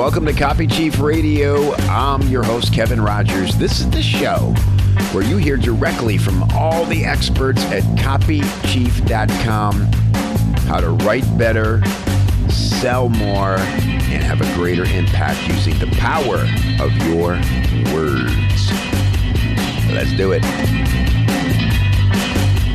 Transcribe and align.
Welcome 0.00 0.24
to 0.24 0.32
Copy 0.32 0.66
Chief 0.66 0.98
Radio. 0.98 1.74
I'm 1.74 2.22
your 2.28 2.42
host, 2.42 2.72
Kevin 2.72 3.02
Rogers. 3.02 3.54
This 3.58 3.80
is 3.80 3.90
the 3.90 4.00
show 4.00 4.54
where 5.12 5.22
you 5.22 5.36
hear 5.36 5.58
directly 5.58 6.16
from 6.16 6.42
all 6.54 6.86
the 6.86 7.04
experts 7.04 7.62
at 7.64 7.82
copychief.com 7.98 9.82
how 10.66 10.80
to 10.80 10.88
write 11.04 11.26
better, 11.36 11.84
sell 12.48 13.10
more, 13.10 13.58
and 13.58 14.22
have 14.22 14.40
a 14.40 14.54
greater 14.54 14.84
impact 14.84 15.46
using 15.46 15.78
the 15.78 15.94
power 15.98 16.48
of 16.82 16.90
your 17.06 17.32
words. 17.94 18.70
Let's 19.92 20.16
do 20.16 20.32
it. 20.32 20.42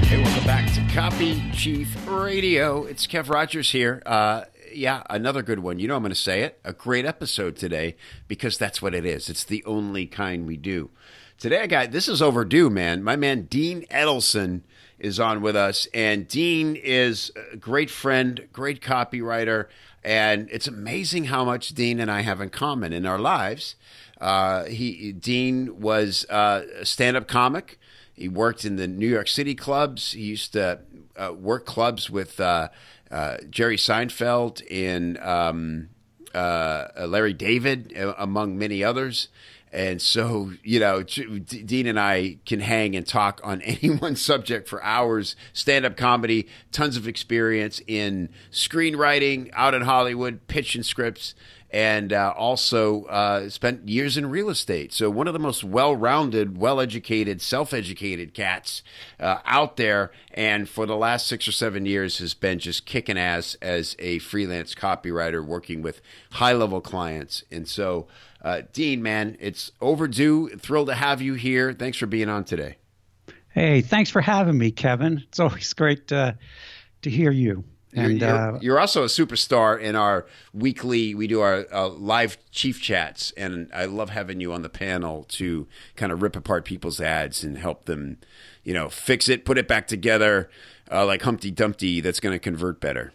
Hey, 0.05 0.21
welcome 0.21 0.46
back 0.46 0.71
to 0.75 0.93
Copy 0.93 1.42
Chief 1.54 2.07
Radio. 2.07 2.83
It's 2.83 3.07
Kev 3.07 3.29
Rogers 3.29 3.71
here. 3.71 4.04
Uh, 4.05 4.43
yeah, 4.76 5.04
another 5.10 5.42
good 5.42 5.60
one. 5.60 5.79
You 5.79 5.88
know, 5.88 5.96
I'm 5.96 6.04
going 6.04 6.11
to 6.11 6.15
say 6.15 6.42
it. 6.42 6.60
A 6.64 6.74
great 6.74 7.06
episode 7.06 7.56
today 7.56 7.96
because 8.28 8.57
that's 8.57 8.82
what 8.82 8.93
it 8.93 9.06
is. 9.06 9.29
It's 9.29 9.43
the 9.43 9.64
only 9.66 10.06
kind 10.06 10.46
we 10.46 10.57
do. 10.57 10.89
Today, 11.38 11.61
I 11.61 11.68
got 11.68 11.92
this 11.92 12.07
is 12.07 12.21
overdue, 12.21 12.70
man. 12.70 13.04
My 13.04 13.16
man 13.16 13.43
Dean 13.43 13.86
Edelson 13.92 14.61
is 15.00 15.19
on 15.19 15.42
with 15.42 15.56
us, 15.56 15.88
and 15.93 16.28
Dean 16.28 16.75
is 16.75 17.32
a 17.52 17.57
great 17.57 17.89
friend, 17.89 18.47
great 18.54 18.82
copywriter, 18.82 19.68
and 20.04 20.47
it's 20.52 20.68
amazing 20.68 21.25
how 21.25 21.44
much 21.44 21.69
Dean 21.69 22.00
and 22.00 22.10
I 22.10 22.21
have 22.21 22.39
in 22.39 22.50
common 22.50 22.94
in 22.94 23.05
our 23.05 23.19
lives. 23.19 23.75
Uh, 24.21 24.64
he 24.66 25.11
Dean 25.11 25.82
was 25.82 26.25
uh, 26.30 26.64
a 26.80 26.86
stand-up 26.86 27.28
comic. 27.28 27.80
He 28.14 28.30
worked 28.30 28.64
in 28.64 28.78
the 28.78 28.88
New 28.88 29.10
York 29.10 29.28
City 29.28 29.55
clubs. 29.55 30.14
He 30.14 30.21
used 30.21 30.54
to 30.54 30.80
uh, 31.18 31.33
work 31.33 31.66
clubs 31.66 32.09
with 32.09 32.39
uh, 33.11 33.14
uh, 33.16 33.38
Jerry 33.50 33.77
Seinfeld 33.77 34.61
and 34.69 35.17
um, 35.19 35.89
uh, 36.33 36.88
Larry 37.08 37.33
David, 37.33 37.93
among 38.17 38.57
many 38.57 38.83
others. 38.83 39.30
And 39.71 40.02
so, 40.02 40.53
you 40.63 40.80
know, 40.80 41.03
Dean 41.03 41.88
and 41.88 41.99
I 41.99 42.38
can 42.45 42.61
hang 42.61 42.95
and 42.95 43.05
talk 43.05 43.41
on 43.43 43.61
any 43.63 43.89
one 43.89 44.15
subject 44.15 44.69
for 44.69 44.81
hours. 44.83 45.35
Stand 45.53 45.85
up 45.85 45.97
comedy, 45.97 46.47
tons 46.71 46.97
of 46.97 47.07
experience 47.07 47.81
in 47.88 48.30
screenwriting 48.52 49.49
out 49.53 49.73
in 49.73 49.81
Hollywood, 49.81 50.47
pitching 50.47 50.83
scripts 50.83 51.35
and 51.75 52.13
uh, 52.13 52.33
also 52.37 53.03
uh, 53.03 53.49
spent 53.49 53.89
years 53.89 54.15
in 54.15 54.29
real 54.29 54.49
estate. 54.49 54.93
So 54.93 55.09
one 55.09 55.27
of 55.27 55.33
the 55.33 55.39
most 55.39 55.61
well-rounded, 55.61 56.57
well-educated, 56.57 57.41
self-educated 57.41 58.33
cats 58.33 58.81
uh, 59.19 59.39
out 59.43 59.75
there, 59.75 60.13
and 60.33 60.69
for 60.69 60.85
the 60.85 60.95
last 60.95 61.27
six 61.27 61.49
or 61.49 61.51
seven 61.51 61.85
years 61.85 62.19
has 62.19 62.33
been 62.33 62.59
just 62.59 62.85
kicking 62.85 63.17
ass 63.17 63.57
as 63.61 63.97
a 63.99 64.19
freelance 64.19 64.73
copywriter, 64.73 65.45
working 65.45 65.81
with 65.81 65.99
high-level 66.31 66.79
clients. 66.79 67.43
And 67.51 67.67
so, 67.67 68.07
uh, 68.41 68.61
Dean, 68.71 69.03
man, 69.03 69.35
it's 69.41 69.73
overdue. 69.81 70.47
Thrilled 70.55 70.87
to 70.87 70.95
have 70.95 71.21
you 71.21 71.33
here. 71.33 71.73
Thanks 71.73 71.97
for 71.97 72.05
being 72.05 72.29
on 72.29 72.45
today. 72.45 72.77
Hey, 73.49 73.81
thanks 73.81 74.09
for 74.09 74.21
having 74.21 74.57
me, 74.57 74.71
Kevin. 74.71 75.25
It's 75.27 75.41
always 75.41 75.73
great 75.73 76.07
to 76.07 76.37
hear 77.03 77.31
you. 77.31 77.65
And 77.95 78.19
you're, 78.19 78.29
you're, 78.29 78.38
uh, 78.38 78.59
you're, 78.61 78.79
also 78.79 79.03
a 79.03 79.07
superstar 79.07 79.79
in 79.79 79.95
our 79.95 80.25
weekly. 80.53 81.15
We 81.15 81.27
do 81.27 81.41
our 81.41 81.65
uh, 81.71 81.89
live 81.89 82.37
chief 82.52 82.81
chats, 82.81 83.31
and 83.37 83.69
I 83.73 83.85
love 83.85 84.09
having 84.09 84.41
you 84.41 84.53
on 84.53 84.61
the 84.61 84.69
panel 84.69 85.23
to 85.29 85.67
kind 85.95 86.11
of 86.11 86.21
rip 86.21 86.35
apart 86.35 86.65
people's 86.65 86.99
ads 86.99 87.43
and 87.43 87.57
help 87.57 87.85
them, 87.85 88.17
you 88.63 88.73
know, 88.73 88.89
fix 88.89 89.29
it, 89.29 89.45
put 89.45 89.57
it 89.57 89.67
back 89.67 89.87
together, 89.87 90.49
uh, 90.91 91.05
like 91.05 91.21
Humpty 91.21 91.52
Dumpty. 91.52 92.02
That's 92.02 92.19
going 92.19 92.33
to 92.33 92.39
convert 92.39 92.79
better. 92.79 93.13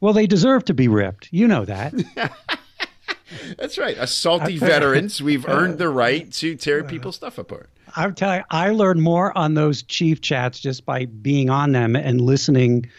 Well, 0.00 0.12
they 0.12 0.26
deserve 0.26 0.64
to 0.66 0.74
be 0.74 0.88
ripped. 0.88 1.28
You 1.30 1.46
know 1.46 1.64
that. 1.64 1.94
That's 3.58 3.78
right. 3.78 3.96
As 3.96 4.12
salty 4.12 4.58
veterans, 4.58 5.22
we've 5.22 5.48
earned 5.48 5.78
the 5.78 5.88
right 5.88 6.30
to 6.34 6.56
tear 6.56 6.84
people's 6.84 7.16
stuff 7.16 7.38
apart. 7.38 7.70
I'm 7.96 8.14
telling 8.14 8.40
you, 8.40 8.44
I 8.50 8.70
learned 8.70 9.02
more 9.02 9.36
on 9.36 9.54
those 9.54 9.82
chief 9.82 10.20
chats 10.20 10.58
just 10.58 10.84
by 10.84 11.06
being 11.06 11.48
on 11.48 11.72
them 11.72 11.94
and 11.96 12.20
listening 12.20 12.90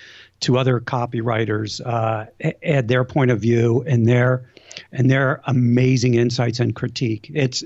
to 0.45 0.57
other 0.59 0.79
copywriters, 0.79 1.81
uh, 1.85 2.25
add 2.63 2.87
their 2.87 3.03
point 3.03 3.31
of 3.31 3.39
view 3.39 3.83
and 3.87 4.07
their 4.07 4.47
and 4.91 5.09
their 5.09 5.41
amazing 5.45 6.13
insights 6.13 6.59
and 6.59 6.75
critique. 6.75 7.31
It's 7.33 7.63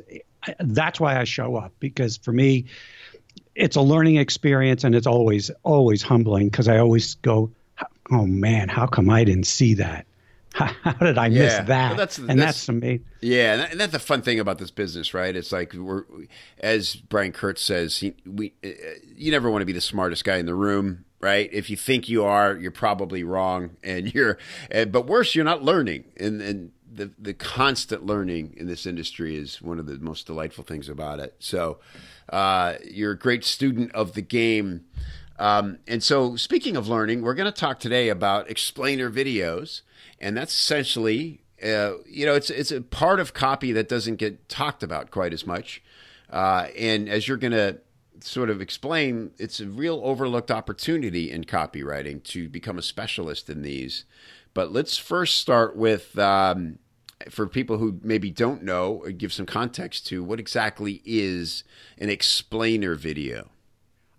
that's 0.60 1.00
why 1.00 1.20
I 1.20 1.26
show 1.26 1.58
up 1.58 1.74
because 1.80 2.18
for 2.18 2.32
me, 2.32 2.66
it's 3.56 3.76
a 3.76 3.82
learning 3.82 4.16
experience 4.16 4.86
and 4.86 4.96
it's 4.96 5.08
always 5.08 5.52
always 5.64 6.02
humbling 6.02 6.48
because 6.48 6.70
I 6.70 6.78
always 6.78 7.16
go, 7.16 7.52
oh 8.12 8.26
man, 8.26 8.70
how 8.70 8.88
come 8.88 9.10
I 9.10 9.26
didn't 9.26 9.48
see 9.48 9.74
that? 9.76 10.06
How, 10.54 10.94
did 10.94 11.18
I 11.18 11.28
yeah. 11.28 11.44
miss 11.44 11.54
that? 11.68 11.90
Well, 11.90 11.96
that's, 11.96 12.18
and 12.18 12.30
that's, 12.30 12.40
that's 12.40 12.70
amazing. 12.70 13.06
Yeah, 13.22 13.68
and, 13.70 13.80
that's 13.80 13.92
the 13.92 14.00
fun 14.00 14.22
thing 14.22 14.40
about 14.40 14.58
this 14.58 14.72
business, 14.72 15.14
right? 15.14 15.36
It's 15.36 15.52
like 15.52 15.74
we're, 15.74 16.04
as 16.60 16.96
Brian 16.96 17.32
Kurtz 17.32 17.62
says, 17.62 17.98
he, 17.98 18.16
we, 18.26 18.54
uh, 18.64 18.70
you 19.16 19.32
never 19.32 19.50
want 19.52 19.62
to 19.62 19.66
be 19.66 19.74
the 19.74 19.82
smartest 19.82 20.24
guy 20.24 20.38
in 20.38 20.46
the 20.46 20.56
room 20.56 21.06
right? 21.22 21.50
If 21.52 21.70
you 21.70 21.76
think 21.76 22.08
you 22.08 22.24
are, 22.24 22.56
you're 22.56 22.72
probably 22.72 23.24
wrong, 23.24 23.72
and 23.84 24.14
you're. 24.16 24.38
And, 24.72 24.92
but 24.92 25.06
worse, 25.06 25.36
you're 25.36 25.46
not 25.46 25.64
learning, 25.64 26.06
and 26.18 26.42
and 26.42 26.72
the 26.92 27.12
the 27.20 27.34
constant 27.34 28.06
learning 28.06 28.56
in 28.58 28.68
this 28.68 28.86
industry 28.86 29.36
is 29.36 29.62
one 29.62 29.80
of 29.80 29.86
the 29.86 29.98
most 30.00 30.28
delightful 30.28 30.64
things 30.64 30.90
about 30.90 31.20
it. 31.20 31.36
So, 31.40 31.80
uh, 32.30 32.76
you're 32.90 33.12
a 33.12 33.18
great 33.18 33.44
student 33.44 33.94
of 33.94 34.14
the 34.14 34.22
game. 34.22 34.86
Um, 35.40 35.80
and 35.88 36.04
so, 36.04 36.36
speaking 36.36 36.76
of 36.76 36.90
learning, 36.90 37.22
we're 37.22 37.34
going 37.34 37.52
to 37.52 37.58
talk 37.58 37.80
today 37.80 38.10
about 38.10 38.50
explainer 38.50 39.10
videos, 39.10 39.82
and 40.20 40.36
that's 40.36 40.54
essentially, 40.54 41.42
uh, 41.64 41.94
you 42.06 42.26
know, 42.26 42.36
it's 42.36 42.50
it's 42.50 42.74
a 42.74 42.82
part 42.82 43.22
of 43.22 43.34
copy 43.34 43.72
that 43.72 43.88
doesn't 43.88 44.18
get 44.18 44.50
talked 44.50 44.84
about 44.84 45.12
quite 45.12 45.34
as 45.34 45.48
much. 45.48 45.82
Uh, 46.30 46.68
and 46.78 47.08
as 47.08 47.28
you're 47.28 47.38
going 47.38 47.54
to 47.54 47.80
sort 48.20 48.50
of 48.50 48.62
explain, 48.62 49.32
it's 49.38 49.62
a 49.62 49.66
real 49.66 50.02
overlooked 50.04 50.52
opportunity 50.52 51.32
in 51.32 51.46
copywriting 51.46 52.22
to 52.24 52.50
become 52.50 52.78
a 52.78 52.82
specialist 52.82 53.50
in 53.50 53.62
these. 53.62 54.04
But 54.54 54.74
let's 54.74 54.98
first 54.98 55.38
start 55.38 55.78
with, 55.78 56.20
um, 56.20 56.80
for 57.30 57.48
people 57.48 57.78
who 57.78 58.00
maybe 58.04 58.30
don't 58.30 58.62
know, 58.62 59.06
give 59.18 59.32
some 59.32 59.46
context 59.46 60.06
to 60.08 60.22
what 60.22 60.40
exactly 60.40 61.02
is 61.06 61.64
an 61.98 62.10
explainer 62.10 62.96
video. 62.96 63.50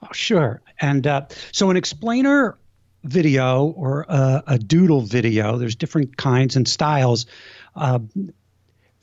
Oh, 0.02 0.12
sure. 0.12 0.62
And 0.80 1.06
uh, 1.06 1.26
so, 1.52 1.70
an 1.70 1.76
explainer 1.76 2.58
video 3.04 3.66
or 3.66 4.06
a, 4.08 4.42
a, 4.46 4.58
doodle 4.58 5.02
video, 5.02 5.56
there's 5.56 5.76
different 5.76 6.16
kinds 6.16 6.56
and 6.56 6.66
styles. 6.68 7.26
Uh, 7.74 8.00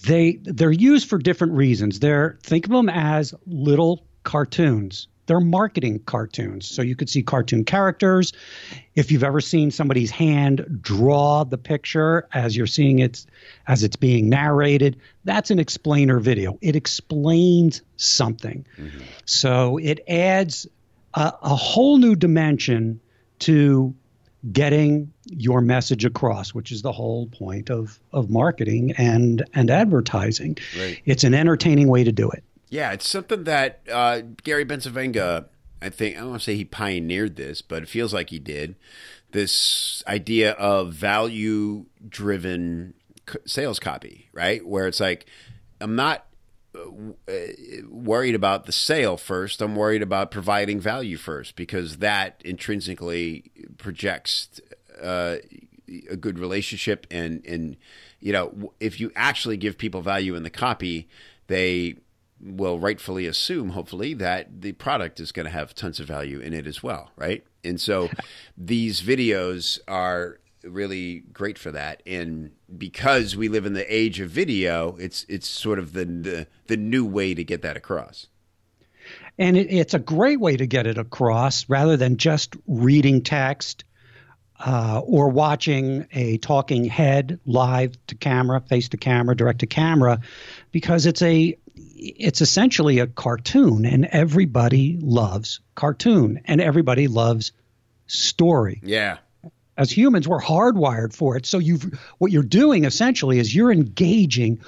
they 0.05 0.39
they're 0.43 0.71
used 0.71 1.09
for 1.09 1.17
different 1.17 1.53
reasons. 1.53 1.99
They're 1.99 2.37
think 2.43 2.65
of 2.65 2.71
them 2.71 2.89
as 2.89 3.33
little 3.45 4.05
cartoons. 4.23 5.07
They're 5.25 5.39
marketing 5.41 5.99
cartoons. 6.05 6.67
So 6.67 6.81
you 6.81 6.95
could 6.95 7.09
see 7.09 7.21
cartoon 7.21 7.65
characters. 7.65 8.31
If 8.95 9.11
you've 9.11 9.25
ever 9.25 9.41
seen 9.41 9.71
somebody's 9.71 10.09
hand 10.09 10.79
draw 10.81 11.43
the 11.43 11.57
picture 11.57 12.27
as 12.33 12.55
you're 12.55 12.65
seeing 12.65 12.99
it 12.99 13.25
as 13.67 13.83
it's 13.83 13.97
being 13.97 14.29
narrated, 14.29 14.97
that's 15.25 15.51
an 15.51 15.59
explainer 15.59 16.19
video. 16.19 16.57
It 16.61 16.77
explains 16.77 17.81
something. 17.97 18.65
Mm-hmm. 18.77 18.99
So 19.25 19.77
it 19.77 19.99
adds 20.07 20.67
a, 21.17 21.33
a 21.41 21.55
whole 21.55 21.97
new 21.97 22.15
dimension 22.15 23.01
to 23.39 23.93
getting 24.51 25.11
your 25.25 25.61
message 25.61 26.05
across, 26.05 26.53
which 26.53 26.71
is 26.71 26.83
the 26.83 26.91
whole 26.91 27.25
point 27.27 27.69
of, 27.69 27.99
of 28.13 28.29
marketing 28.29 28.93
and, 28.97 29.43
and 29.53 29.71
advertising. 29.71 30.57
Right. 30.77 31.01
It's 31.05 31.23
an 31.23 31.33
entertaining 31.33 31.87
way 31.87 32.03
to 32.03 32.11
do 32.11 32.29
it. 32.29 32.43
Yeah, 32.69 32.91
it's 32.91 33.09
something 33.09 33.45
that 33.45 33.81
uh, 33.91 34.21
Gary 34.43 34.63
Bencivenga, 34.63 35.45
I 35.81 35.89
think, 35.89 36.15
I 36.15 36.19
don't 36.19 36.29
want 36.29 36.41
to 36.41 36.45
say 36.45 36.55
he 36.55 36.65
pioneered 36.65 37.35
this, 37.35 37.61
but 37.61 37.81
it 37.81 37.89
feels 37.89 38.13
like 38.13 38.29
he 38.29 38.39
did. 38.39 38.75
This 39.31 40.03
idea 40.07 40.51
of 40.51 40.93
value 40.93 41.85
driven 42.07 42.93
sales 43.45 43.79
copy, 43.79 44.29
right? 44.33 44.65
Where 44.65 44.87
it's 44.87 44.99
like, 44.99 45.25
I'm 45.81 45.95
not 45.95 46.26
worried 47.89 48.35
about 48.35 48.65
the 48.65 48.71
sale 48.71 49.17
first. 49.17 49.61
I'm 49.61 49.75
worried 49.75 50.01
about 50.01 50.31
providing 50.31 50.79
value 50.79 51.17
first 51.17 51.55
because 51.55 51.97
that 51.97 52.41
intrinsically 52.43 53.51
projects 53.77 54.61
uh, 55.01 55.37
a 56.09 56.15
good 56.15 56.39
relationship. 56.39 57.07
And, 57.11 57.45
and, 57.45 57.77
you 58.19 58.33
know, 58.33 58.73
if 58.79 58.99
you 58.99 59.11
actually 59.15 59.57
give 59.57 59.77
people 59.77 60.01
value 60.01 60.35
in 60.35 60.43
the 60.43 60.49
copy, 60.49 61.07
they 61.47 61.95
will 62.39 62.79
rightfully 62.79 63.25
assume, 63.25 63.69
hopefully, 63.69 64.13
that 64.15 64.61
the 64.61 64.73
product 64.73 65.19
is 65.19 65.31
going 65.31 65.45
to 65.45 65.51
have 65.51 65.73
tons 65.73 65.99
of 65.99 66.07
value 66.07 66.39
in 66.39 66.53
it 66.53 66.67
as 66.67 66.83
well, 66.83 67.11
right? 67.15 67.43
And 67.63 67.79
so 67.81 68.09
these 68.57 69.01
videos 69.01 69.79
are 69.87 70.39
really 70.69 71.23
great 71.33 71.57
for 71.57 71.71
that. 71.71 72.03
And 72.05 72.51
because 72.77 73.35
we 73.35 73.49
live 73.49 73.65
in 73.65 73.73
the 73.73 73.93
age 73.93 74.19
of 74.19 74.29
video, 74.29 74.95
it's 74.97 75.25
it's 75.29 75.47
sort 75.47 75.79
of 75.79 75.93
the 75.93 76.05
the, 76.05 76.47
the 76.67 76.77
new 76.77 77.05
way 77.05 77.33
to 77.33 77.43
get 77.43 77.61
that 77.61 77.77
across. 77.77 78.27
And 79.37 79.55
it, 79.57 79.71
it's 79.71 79.93
a 79.93 79.99
great 79.99 80.39
way 80.39 80.57
to 80.57 80.67
get 80.67 80.87
it 80.87 80.97
across 80.97 81.69
rather 81.69 81.97
than 81.97 82.17
just 82.17 82.55
reading 82.67 83.21
text. 83.23 83.83
uh, 84.59 85.01
or 85.05 85.29
watching 85.29 86.07
a 86.11 86.37
talking 86.39 86.85
head 86.85 87.39
live 87.45 87.93
to 88.07 88.15
camera, 88.15 88.59
face 88.61 88.89
to 88.89 88.97
camera, 88.97 89.35
direct 89.35 89.59
to 89.59 89.67
camera, 89.67 90.19
because 90.71 91.05
it's 91.05 91.21
a 91.21 91.57
it's 91.75 92.41
essentially 92.41 92.99
a 92.99 93.07
cartoon, 93.07 93.85
and 93.85 94.05
everybody 94.05 94.97
loves 94.99 95.59
cartoon, 95.75 96.41
and 96.45 96.59
everybody 96.59 97.07
loves 97.07 97.51
story. 98.07 98.79
Yeah. 98.83 99.17
As 99.77 99.91
humans, 99.91 100.27
we're 100.27 100.41
hardwired 100.41 101.13
for 101.13 101.37
it. 101.37 101.45
So 101.45 101.59
you've 101.59 101.99
what 102.17 102.31
you're 102.31 102.43
doing 102.43 102.85
essentially 102.85 103.39
is 103.39 103.55
you're 103.55 103.71
engaging 103.71 104.59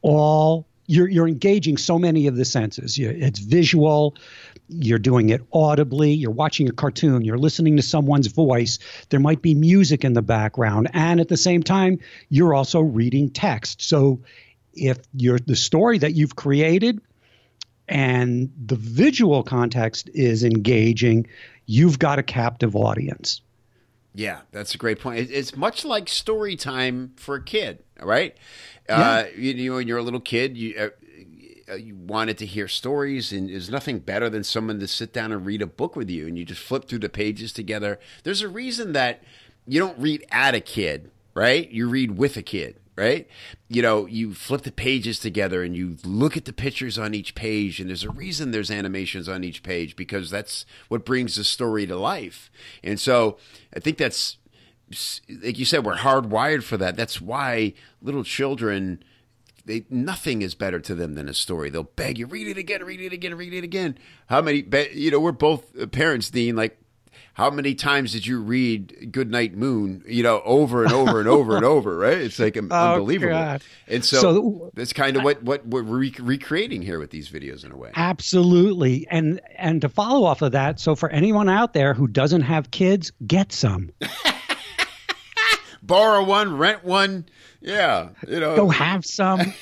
all 0.00 0.66
you're 0.86 1.08
you're 1.08 1.28
engaging 1.28 1.76
so 1.76 1.98
many 1.98 2.26
of 2.26 2.36
the 2.36 2.44
senses. 2.44 2.98
It's 2.98 3.38
visual, 3.38 4.16
you're 4.68 4.98
doing 4.98 5.30
it 5.30 5.42
audibly, 5.52 6.12
you're 6.12 6.30
watching 6.30 6.68
a 6.68 6.72
cartoon, 6.72 7.24
you're 7.24 7.38
listening 7.38 7.76
to 7.76 7.82
someone's 7.82 8.26
voice, 8.28 8.78
there 9.10 9.20
might 9.20 9.42
be 9.42 9.54
music 9.54 10.04
in 10.04 10.12
the 10.12 10.22
background, 10.22 10.90
and 10.92 11.20
at 11.20 11.28
the 11.28 11.36
same 11.36 11.62
time, 11.62 12.00
you're 12.28 12.54
also 12.54 12.80
reading 12.80 13.30
text. 13.30 13.82
So 13.82 14.20
if 14.74 14.98
you're 15.14 15.38
the 15.38 15.56
story 15.56 15.98
that 15.98 16.14
you've 16.14 16.36
created 16.36 17.00
and 17.88 18.50
the 18.66 18.76
visual 18.76 19.42
context 19.42 20.10
is 20.12 20.42
engaging, 20.44 21.26
you've 21.66 21.98
got 21.98 22.18
a 22.18 22.22
captive 22.22 22.76
audience. 22.76 23.40
Yeah, 24.14 24.42
that's 24.52 24.74
a 24.74 24.78
great 24.78 25.00
point. 25.00 25.28
It's 25.30 25.56
much 25.56 25.84
like 25.84 26.08
story 26.08 26.54
time 26.54 27.12
for 27.16 27.34
a 27.34 27.42
kid, 27.42 27.82
right? 28.00 28.36
Yeah. 28.88 29.00
Uh, 29.00 29.26
you, 29.36 29.52
you, 29.52 29.70
know, 29.70 29.76
when 29.76 29.88
you're 29.88 29.98
a 29.98 30.02
little 30.02 30.20
kid, 30.20 30.56
you 30.56 30.74
uh, 30.78 30.88
uh, 31.72 31.74
you 31.74 31.96
wanted 31.96 32.38
to 32.38 32.46
hear 32.46 32.68
stories, 32.68 33.32
and 33.32 33.48
there's 33.48 33.70
nothing 33.70 33.98
better 33.98 34.30
than 34.30 34.44
someone 34.44 34.78
to 34.78 34.86
sit 34.86 35.12
down 35.12 35.32
and 35.32 35.44
read 35.44 35.62
a 35.62 35.66
book 35.66 35.96
with 35.96 36.10
you, 36.10 36.26
and 36.28 36.38
you 36.38 36.44
just 36.44 36.62
flip 36.62 36.86
through 36.86 37.00
the 37.00 37.08
pages 37.08 37.52
together. 37.52 37.98
There's 38.22 38.42
a 38.42 38.48
reason 38.48 38.92
that 38.92 39.22
you 39.66 39.80
don't 39.80 39.98
read 39.98 40.24
at 40.30 40.54
a 40.54 40.60
kid, 40.60 41.10
right? 41.34 41.68
You 41.70 41.88
read 41.88 42.16
with 42.16 42.36
a 42.36 42.42
kid 42.42 42.78
right? 42.96 43.28
You 43.68 43.82
know, 43.82 44.06
you 44.06 44.34
flip 44.34 44.62
the 44.62 44.72
pages 44.72 45.18
together 45.18 45.62
and 45.62 45.76
you 45.76 45.96
look 46.04 46.36
at 46.36 46.44
the 46.44 46.52
pictures 46.52 46.98
on 46.98 47.14
each 47.14 47.34
page, 47.34 47.80
and 47.80 47.88
there's 47.88 48.04
a 48.04 48.10
reason 48.10 48.50
there's 48.50 48.70
animations 48.70 49.28
on 49.28 49.44
each 49.44 49.62
page 49.62 49.96
because 49.96 50.30
that's 50.30 50.64
what 50.88 51.04
brings 51.04 51.36
the 51.36 51.44
story 51.44 51.86
to 51.86 51.96
life. 51.96 52.50
And 52.82 52.98
so 53.00 53.38
I 53.74 53.80
think 53.80 53.98
that's, 53.98 54.38
like 55.28 55.58
you 55.58 55.64
said, 55.64 55.84
we're 55.84 55.96
hardwired 55.96 56.62
for 56.62 56.76
that. 56.76 56.96
That's 56.96 57.20
why 57.20 57.74
little 58.02 58.24
children 58.24 59.02
they 59.66 59.84
nothing 59.88 60.42
is 60.42 60.54
better 60.54 60.78
to 60.80 60.94
them 60.94 61.14
than 61.14 61.28
a 61.28 61.34
story. 61.34 61.70
They'll 61.70 61.84
beg 61.84 62.18
you, 62.18 62.26
read 62.26 62.48
it 62.48 62.58
again, 62.58 62.84
read 62.84 63.00
it 63.00 63.12
again, 63.12 63.34
read 63.34 63.54
it 63.54 63.64
again. 63.64 63.98
How 64.26 64.42
many? 64.42 64.64
You 64.92 65.10
know, 65.10 65.20
we're 65.20 65.32
both 65.32 65.64
uh, 65.78 65.86
parents, 65.86 66.30
Dean. 66.30 66.56
Like, 66.56 66.78
how 67.34 67.50
many 67.50 67.74
times 67.74 68.12
did 68.12 68.26
you 68.26 68.40
read 68.40 69.12
Good 69.12 69.30
Night 69.30 69.54
Moon? 69.54 70.02
You 70.06 70.22
know, 70.22 70.40
over 70.44 70.84
and 70.84 70.92
over 70.92 71.20
and 71.20 71.28
over 71.28 71.56
and 71.56 71.64
over, 71.64 71.96
right? 71.98 72.18
It's 72.18 72.38
like 72.38 72.56
oh, 72.70 72.94
unbelievable. 72.94 73.32
God. 73.32 73.62
And 73.86 74.04
so, 74.04 74.20
so, 74.20 74.70
that's 74.74 74.92
kind 74.92 75.16
of 75.16 75.24
what 75.24 75.42
what 75.42 75.66
we're 75.66 75.82
re- 75.82 76.14
recreating 76.18 76.80
here 76.80 76.98
with 76.98 77.10
these 77.10 77.28
videos 77.28 77.64
in 77.64 77.72
a 77.72 77.76
way. 77.76 77.90
Absolutely, 77.94 79.06
and 79.10 79.40
and 79.56 79.80
to 79.82 79.88
follow 79.88 80.24
off 80.24 80.42
of 80.42 80.52
that, 80.52 80.80
so 80.80 80.94
for 80.94 81.10
anyone 81.10 81.48
out 81.48 81.74
there 81.74 81.92
who 81.92 82.06
doesn't 82.06 82.42
have 82.42 82.70
kids, 82.70 83.12
get 83.26 83.52
some. 83.52 83.90
Borrow 85.82 86.24
one, 86.24 86.56
rent 86.56 86.82
one 86.82 87.26
yeah, 87.64 88.10
you 88.28 88.40
know, 88.40 88.56
go 88.56 88.68
have 88.68 89.06
some. 89.06 89.40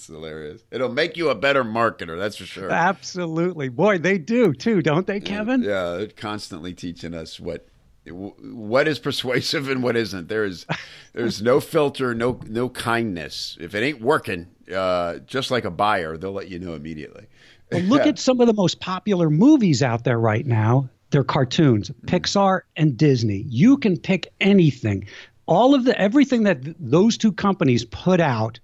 that's 0.00 0.06
hilarious. 0.06 0.62
It'll 0.70 0.92
make 0.92 1.16
you 1.16 1.28
a 1.28 1.34
better 1.34 1.62
marketer, 1.62 2.18
that's 2.18 2.36
for 2.36 2.46
sure. 2.46 2.70
Absolutely, 2.70 3.68
boy, 3.68 3.98
they 3.98 4.16
do 4.16 4.54
too, 4.54 4.80
don't 4.80 5.06
they, 5.06 5.20
Kevin? 5.20 5.62
Yeah, 5.62 5.96
they're 5.96 6.06
constantly 6.08 6.72
teaching 6.72 7.14
us 7.14 7.38
what 7.38 7.66
what 8.06 8.88
is 8.88 8.98
persuasive 8.98 9.68
and 9.68 9.82
what 9.82 9.96
isn't. 9.96 10.28
There's 10.28 10.64
there's 11.12 11.42
no 11.42 11.60
filter, 11.60 12.14
no 12.14 12.40
no 12.46 12.70
kindness. 12.70 13.58
If 13.60 13.74
it 13.74 13.82
ain't 13.82 14.00
working, 14.00 14.46
uh, 14.74 15.18
just 15.18 15.50
like 15.50 15.66
a 15.66 15.70
buyer, 15.70 16.16
they'll 16.16 16.32
let 16.32 16.48
you 16.48 16.58
know 16.58 16.74
immediately. 16.74 17.26
Well, 17.70 17.82
look 17.82 18.06
at 18.06 18.18
some 18.18 18.40
of 18.40 18.46
the 18.46 18.54
most 18.54 18.80
popular 18.80 19.30
movies 19.30 19.82
out 19.82 20.04
there 20.04 20.18
right 20.18 20.46
now. 20.46 20.88
They're 21.10 21.24
cartoons, 21.24 21.90
Pixar 22.06 22.62
and 22.76 22.96
Disney. 22.96 23.44
You 23.48 23.76
can 23.76 23.98
pick 23.98 24.32
anything 24.40 25.06
all 25.50 25.74
of 25.74 25.84
the 25.84 26.00
everything 26.00 26.44
that 26.44 26.60
those 26.78 27.18
two 27.18 27.32
companies 27.32 27.84
put 27.84 28.20
out 28.20 28.60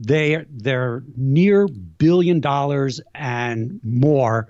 they 0.00 0.44
they're 0.50 1.02
near 1.16 1.68
billion 1.68 2.40
dollars 2.40 3.00
and 3.14 3.78
more 3.84 4.48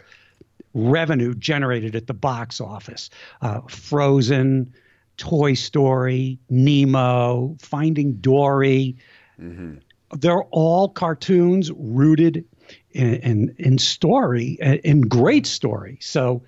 revenue 0.72 1.34
generated 1.34 1.96
at 1.96 2.06
the 2.06 2.14
box 2.14 2.60
office 2.60 3.10
uh, 3.42 3.60
frozen 3.68 4.72
toy 5.16 5.52
story 5.52 6.38
nemo 6.48 7.56
finding 7.60 8.12
dory 8.14 8.96
mm-hmm. 9.40 9.74
they're 10.18 10.44
all 10.44 10.88
cartoons 10.88 11.70
rooted 11.76 12.44
in, 12.92 13.14
in, 13.16 13.54
in 13.58 13.78
story 13.78 14.56
in 14.84 15.02
great 15.02 15.46
story 15.46 15.98
so 16.00 16.42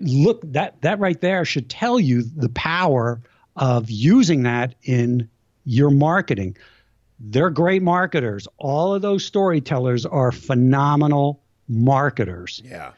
look 0.00 0.40
that 0.52 0.80
that 0.82 0.98
right 0.98 1.20
there 1.20 1.44
should 1.44 1.68
tell 1.68 1.98
you 1.98 2.22
the 2.22 2.48
power 2.50 3.20
of 3.56 3.90
using 3.90 4.42
that 4.42 4.74
in 4.82 5.28
your 5.64 5.90
marketing. 5.90 6.56
They're 7.26 7.50
great 7.50 7.82
marketers. 7.82 8.46
All 8.58 8.94
of 8.94 9.00
those 9.00 9.24
storytellers 9.24 10.04
are 10.04 10.30
phenomenal 10.30 11.40
marketers. 11.68 12.60
Yeah. 12.62 12.92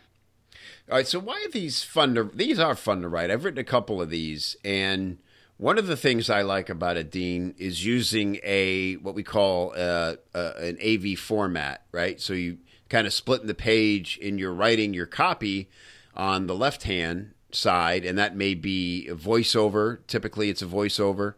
All 0.90 0.96
right. 0.96 1.06
So 1.06 1.20
why 1.20 1.44
are 1.46 1.50
these 1.50 1.84
fun 1.84 2.16
to? 2.16 2.24
These 2.34 2.58
are 2.58 2.74
fun 2.74 3.02
to 3.02 3.08
write. 3.08 3.30
I've 3.30 3.44
written 3.44 3.60
a 3.60 3.64
couple 3.64 4.02
of 4.02 4.10
these, 4.10 4.56
and 4.64 5.18
one 5.58 5.78
of 5.78 5.86
the 5.86 5.96
things 5.96 6.28
I 6.28 6.42
like 6.42 6.68
about 6.68 6.96
it, 6.96 7.10
Dean, 7.10 7.54
is 7.56 7.86
using 7.86 8.40
a 8.42 8.94
what 8.96 9.14
we 9.14 9.22
call 9.22 9.72
uh, 9.76 10.16
uh, 10.34 10.52
an 10.58 10.76
AV 10.84 11.16
format. 11.18 11.84
Right. 11.92 12.20
So 12.20 12.32
you 12.32 12.58
kind 12.88 13.06
of 13.06 13.12
split 13.12 13.46
the 13.46 13.54
page 13.54 14.18
in 14.18 14.38
your 14.38 14.52
writing 14.52 14.92
your 14.92 15.06
copy 15.06 15.70
on 16.16 16.48
the 16.48 16.54
left 16.54 16.82
hand 16.82 17.32
side, 17.52 18.04
and 18.04 18.18
that 18.18 18.34
may 18.34 18.54
be 18.54 19.06
a 19.06 19.14
voiceover. 19.14 19.98
Typically, 20.08 20.50
it's 20.50 20.62
a 20.62 20.66
voiceover. 20.66 21.34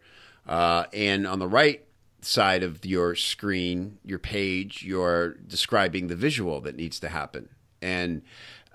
Uh, 0.47 0.85
and 0.95 1.27
on 1.27 1.39
the 1.39 1.47
right 1.49 1.85
side 2.21 2.63
of 2.63 2.85
your 2.85 3.15
screen, 3.15 3.99
your 4.05 4.19
page, 4.19 4.83
you're 4.83 5.35
describing 5.35 6.09
the 6.09 6.17
visual 6.17 6.61
that 6.63 6.77
needs 6.77 6.99
to 7.01 7.09
happen. 7.09 7.49
And 7.81 8.23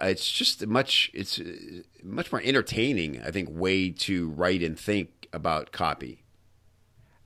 uh, 0.02 0.08
it's 0.08 0.32
just 0.32 0.66
much 0.66 1.12
it's 1.14 1.40
uh, 1.40 1.44
much 2.04 2.32
more 2.32 2.42
entertaining, 2.44 3.22
I 3.22 3.32
think, 3.32 3.50
way 3.52 3.90
to 3.90 4.30
write 4.30 4.64
and 4.64 4.80
think 4.80 5.28
about 5.34 5.72
copy. 5.72 6.24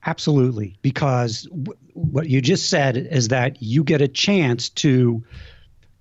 Absolutely, 0.06 0.76
because 0.82 1.42
w- 1.44 1.78
what 1.94 2.28
you 2.28 2.40
just 2.40 2.68
said 2.70 2.96
is 2.96 3.28
that 3.28 3.62
you 3.62 3.82
get 3.84 4.00
a 4.00 4.08
chance 4.08 4.68
to 4.70 5.22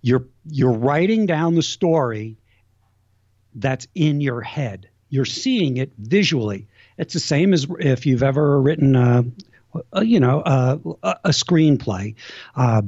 you're 0.01 0.25
you're 0.45 0.73
writing 0.73 1.25
down 1.25 1.55
the 1.55 1.63
story 1.63 2.37
that's 3.55 3.87
in 3.95 4.21
your 4.21 4.41
head. 4.41 4.89
You're 5.09 5.25
seeing 5.25 5.77
it 5.77 5.91
visually. 5.97 6.67
It's 6.97 7.13
the 7.13 7.19
same 7.19 7.53
as 7.53 7.67
if 7.79 8.05
you've 8.05 8.23
ever 8.23 8.61
written 8.61 8.95
a, 8.95 9.23
a 9.91 10.03
you 10.03 10.19
know, 10.19 10.41
a, 10.45 10.79
a 11.25 11.29
screenplay. 11.29 12.15
Uh, 12.55 12.81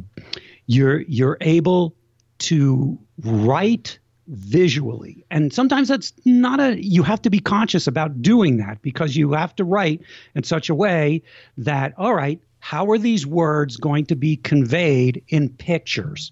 you're 0.65 1.01
you're 1.01 1.37
able 1.41 1.95
to 2.37 2.97
write 3.23 3.99
visually 4.27 5.25
and 5.31 5.51
sometimes 5.51 5.87
that's 5.87 6.13
not 6.23 6.59
a 6.59 6.77
you 6.79 7.01
have 7.01 7.19
to 7.19 7.31
be 7.31 7.39
conscious 7.39 7.87
about 7.87 8.21
doing 8.21 8.57
that 8.57 8.79
because 8.83 9.15
you 9.15 9.31
have 9.33 9.55
to 9.55 9.63
write 9.63 10.01
in 10.35 10.43
such 10.43 10.69
a 10.69 10.75
way 10.75 11.23
that 11.57 11.95
all 11.97 12.13
right 12.13 12.39
how 12.59 12.91
are 12.91 12.99
these 12.99 13.25
words 13.25 13.77
going 13.77 14.05
to 14.05 14.15
be 14.15 14.35
conveyed 14.35 15.23
in 15.29 15.49
pictures 15.49 16.31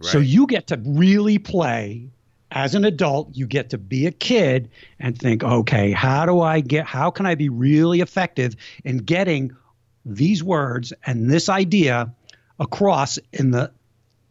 right. 0.00 0.12
so 0.12 0.18
you 0.18 0.46
get 0.46 0.68
to 0.68 0.80
really 0.84 1.38
play 1.38 2.08
as 2.52 2.74
an 2.74 2.84
adult, 2.84 3.30
you 3.32 3.46
get 3.46 3.70
to 3.70 3.78
be 3.78 4.06
a 4.06 4.12
kid 4.12 4.70
and 5.00 5.18
think, 5.18 5.42
okay, 5.42 5.90
how 5.90 6.26
do 6.26 6.40
I 6.40 6.60
get, 6.60 6.86
how 6.86 7.10
can 7.10 7.26
I 7.26 7.34
be 7.34 7.48
really 7.48 8.00
effective 8.00 8.54
in 8.84 8.98
getting 8.98 9.56
these 10.04 10.44
words 10.44 10.92
and 11.06 11.30
this 11.30 11.48
idea 11.48 12.12
across 12.60 13.18
in 13.32 13.50
the 13.50 13.72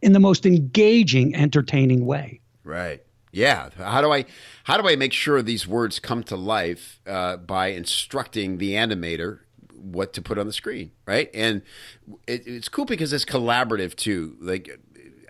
in 0.01 0.13
the 0.13 0.20
most 0.20 0.46
engaging, 0.46 1.36
entertaining 1.36 2.06
way? 2.06 2.40
Right. 2.63 3.04
Yeah. 3.32 3.70
How 3.78 4.01
do 4.01 4.12
I 4.12 4.25
how 4.63 4.78
do 4.78 4.88
I 4.88 4.96
make 4.96 5.13
sure 5.13 5.42
these 5.42 5.68
words 5.68 6.00
come 6.00 6.24
to 6.24 6.36
life 6.36 7.00
uh, 7.08 7.38
by 7.38 7.68
instructing 7.68 8.58
the 8.58 8.74
animator 8.74 9.40
what 9.74 10.13
to 10.13 10.22
put 10.22 10.38
on 10.38 10.46
the 10.46 10.54
screen, 10.54 10.92
right? 11.08 11.30
And 11.34 11.63
it, 12.28 12.46
it's 12.46 12.70
cool 12.70 12.86
because 12.86 13.13
it's 13.13 13.25
collaborative 13.25 13.96
too. 13.96 14.38
Like 14.40 14.80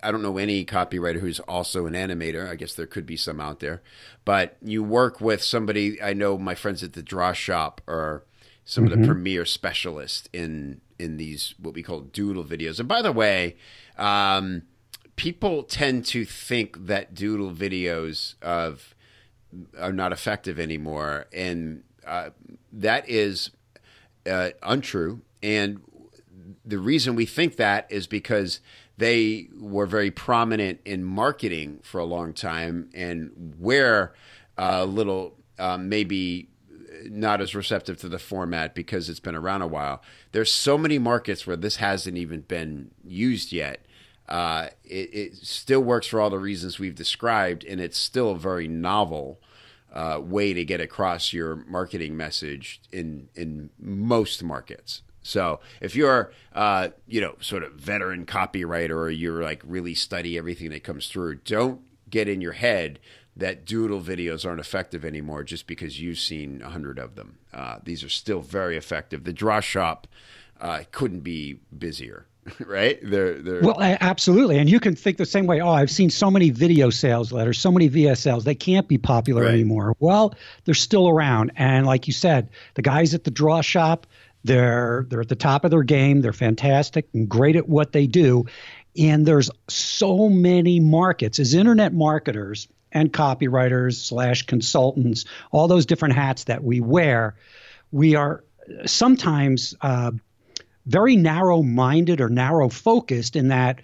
I 0.02 0.10
don't 0.10 0.22
know 0.22 0.38
any 0.38 0.64
copywriter 0.64 1.20
who's 1.20 1.40
also 1.40 1.86
an 1.86 1.94
animator. 1.94 2.48
I 2.48 2.56
guess 2.56 2.74
there 2.74 2.86
could 2.86 3.06
be 3.06 3.16
some 3.16 3.40
out 3.40 3.60
there, 3.60 3.82
but 4.24 4.56
you 4.62 4.82
work 4.82 5.20
with 5.20 5.42
somebody. 5.42 6.02
I 6.02 6.12
know 6.12 6.36
my 6.38 6.54
friends 6.54 6.82
at 6.82 6.94
the 6.94 7.02
Draw 7.02 7.32
Shop 7.32 7.80
are 7.86 8.24
some 8.64 8.84
mm-hmm. 8.84 8.92
of 8.92 8.98
the 8.98 9.02
mm-hmm. 9.02 9.12
premier 9.12 9.44
specialists 9.44 10.28
in 10.32 10.80
in 10.98 11.16
these 11.16 11.54
what 11.58 11.74
we 11.74 11.82
call 11.82 12.00
doodle 12.00 12.44
videos. 12.44 12.78
And 12.78 12.88
by 12.88 13.02
the 13.02 13.12
way, 13.12 13.56
um, 13.96 14.62
people 15.16 15.62
tend 15.62 16.04
to 16.06 16.24
think 16.24 16.86
that 16.86 17.14
doodle 17.14 17.52
videos 17.52 18.34
of 18.42 18.94
are 19.78 19.92
not 19.92 20.12
effective 20.12 20.58
anymore, 20.58 21.26
and 21.32 21.84
uh, 22.06 22.30
that 22.72 23.08
is 23.08 23.50
uh, 24.26 24.50
untrue. 24.62 25.20
And 25.42 25.82
the 26.64 26.78
reason 26.78 27.14
we 27.14 27.26
think 27.26 27.56
that 27.56 27.90
is 27.90 28.06
because 28.06 28.60
they 28.98 29.48
were 29.58 29.86
very 29.86 30.10
prominent 30.10 30.80
in 30.84 31.04
marketing 31.04 31.80
for 31.82 31.98
a 31.98 32.04
long 32.04 32.32
time, 32.32 32.90
and 32.94 33.54
we're 33.58 34.12
a 34.56 34.84
little 34.84 35.36
um, 35.58 35.88
maybe 35.88 36.48
not 37.04 37.40
as 37.40 37.54
receptive 37.54 37.96
to 37.98 38.08
the 38.08 38.18
format 38.18 38.74
because 38.74 39.08
it's 39.08 39.20
been 39.20 39.34
around 39.34 39.62
a 39.62 39.66
while. 39.66 40.02
There's 40.32 40.52
so 40.52 40.78
many 40.78 40.98
markets 40.98 41.46
where 41.46 41.56
this 41.56 41.76
hasn't 41.76 42.16
even 42.16 42.42
been 42.42 42.90
used 43.04 43.52
yet. 43.52 43.84
Uh, 44.28 44.68
it, 44.84 45.14
it, 45.14 45.36
still 45.36 45.80
works 45.80 46.06
for 46.06 46.20
all 46.20 46.30
the 46.30 46.38
reasons 46.38 46.78
we've 46.78 46.94
described, 46.94 47.64
and 47.64 47.80
it's 47.80 47.98
still 47.98 48.30
a 48.30 48.38
very 48.38 48.68
novel 48.68 49.40
uh, 49.92 50.20
way 50.22 50.54
to 50.54 50.64
get 50.64 50.80
across 50.80 51.32
your 51.32 51.56
marketing 51.56 52.16
message 52.16 52.80
in 52.92 53.28
in 53.34 53.70
most 53.78 54.42
markets. 54.42 55.02
So 55.22 55.60
if 55.80 55.94
you're, 55.94 56.32
uh, 56.52 56.88
you 57.06 57.20
know, 57.20 57.36
sort 57.40 57.62
of 57.62 57.74
veteran 57.74 58.26
copywriter 58.26 58.96
or 58.96 59.10
you're 59.10 59.42
like 59.42 59.62
really 59.64 59.94
study 59.94 60.36
everything 60.36 60.70
that 60.70 60.84
comes 60.84 61.08
through, 61.08 61.36
don't 61.36 61.80
get 62.10 62.28
in 62.28 62.40
your 62.40 62.52
head 62.52 62.98
that 63.36 63.64
doodle 63.64 64.00
videos 64.00 64.44
aren't 64.44 64.60
effective 64.60 65.04
anymore 65.04 65.42
just 65.42 65.66
because 65.66 66.00
you've 66.00 66.18
seen 66.18 66.60
a 66.62 66.68
hundred 66.68 66.98
of 66.98 67.14
them. 67.14 67.38
Uh, 67.52 67.78
these 67.82 68.04
are 68.04 68.08
still 68.08 68.40
very 68.40 68.76
effective. 68.76 69.24
The 69.24 69.32
draw 69.32 69.60
shop 69.60 70.06
uh, 70.60 70.82
couldn't 70.92 71.20
be 71.20 71.60
busier. 71.76 72.26
right? 72.66 72.98
They're, 73.02 73.34
they're 73.34 73.60
well, 73.60 73.76
absolutely, 73.78 74.58
and 74.58 74.68
you 74.68 74.80
can 74.80 74.96
think 74.96 75.16
the 75.16 75.24
same 75.24 75.46
way. 75.46 75.60
Oh, 75.60 75.70
I've 75.70 75.92
seen 75.92 76.10
so 76.10 76.28
many 76.28 76.50
video 76.50 76.90
sales 76.90 77.30
letters, 77.30 77.56
so 77.56 77.70
many 77.70 77.88
VSLs. 77.88 78.42
They 78.42 78.56
can't 78.56 78.88
be 78.88 78.98
popular 78.98 79.44
right. 79.44 79.54
anymore. 79.54 79.94
Well, 80.00 80.34
they're 80.64 80.74
still 80.74 81.08
around, 81.08 81.52
and 81.54 81.86
like 81.86 82.08
you 82.08 82.12
said, 82.12 82.50
the 82.74 82.82
guys 82.82 83.14
at 83.14 83.22
the 83.22 83.30
draw 83.30 83.60
shop, 83.60 84.08
they're 84.44 85.06
they're 85.08 85.20
at 85.20 85.28
the 85.28 85.36
top 85.36 85.64
of 85.64 85.70
their 85.70 85.82
game. 85.82 86.20
They're 86.20 86.32
fantastic 86.32 87.08
and 87.14 87.28
great 87.28 87.56
at 87.56 87.68
what 87.68 87.92
they 87.92 88.06
do. 88.06 88.46
And 88.96 89.24
there's 89.24 89.50
so 89.68 90.28
many 90.28 90.80
markets 90.80 91.38
as 91.38 91.54
internet 91.54 91.94
marketers 91.94 92.68
and 92.90 93.12
copywriters 93.12 93.94
slash 93.94 94.42
consultants, 94.42 95.24
all 95.50 95.66
those 95.68 95.86
different 95.86 96.14
hats 96.14 96.44
that 96.44 96.62
we 96.62 96.80
wear. 96.80 97.36
We 97.90 98.16
are 98.16 98.44
sometimes 98.84 99.74
uh, 99.80 100.12
very 100.86 101.16
narrow 101.16 101.62
minded 101.62 102.20
or 102.20 102.28
narrow 102.28 102.68
focused 102.68 103.36
in 103.36 103.48
that 103.48 103.80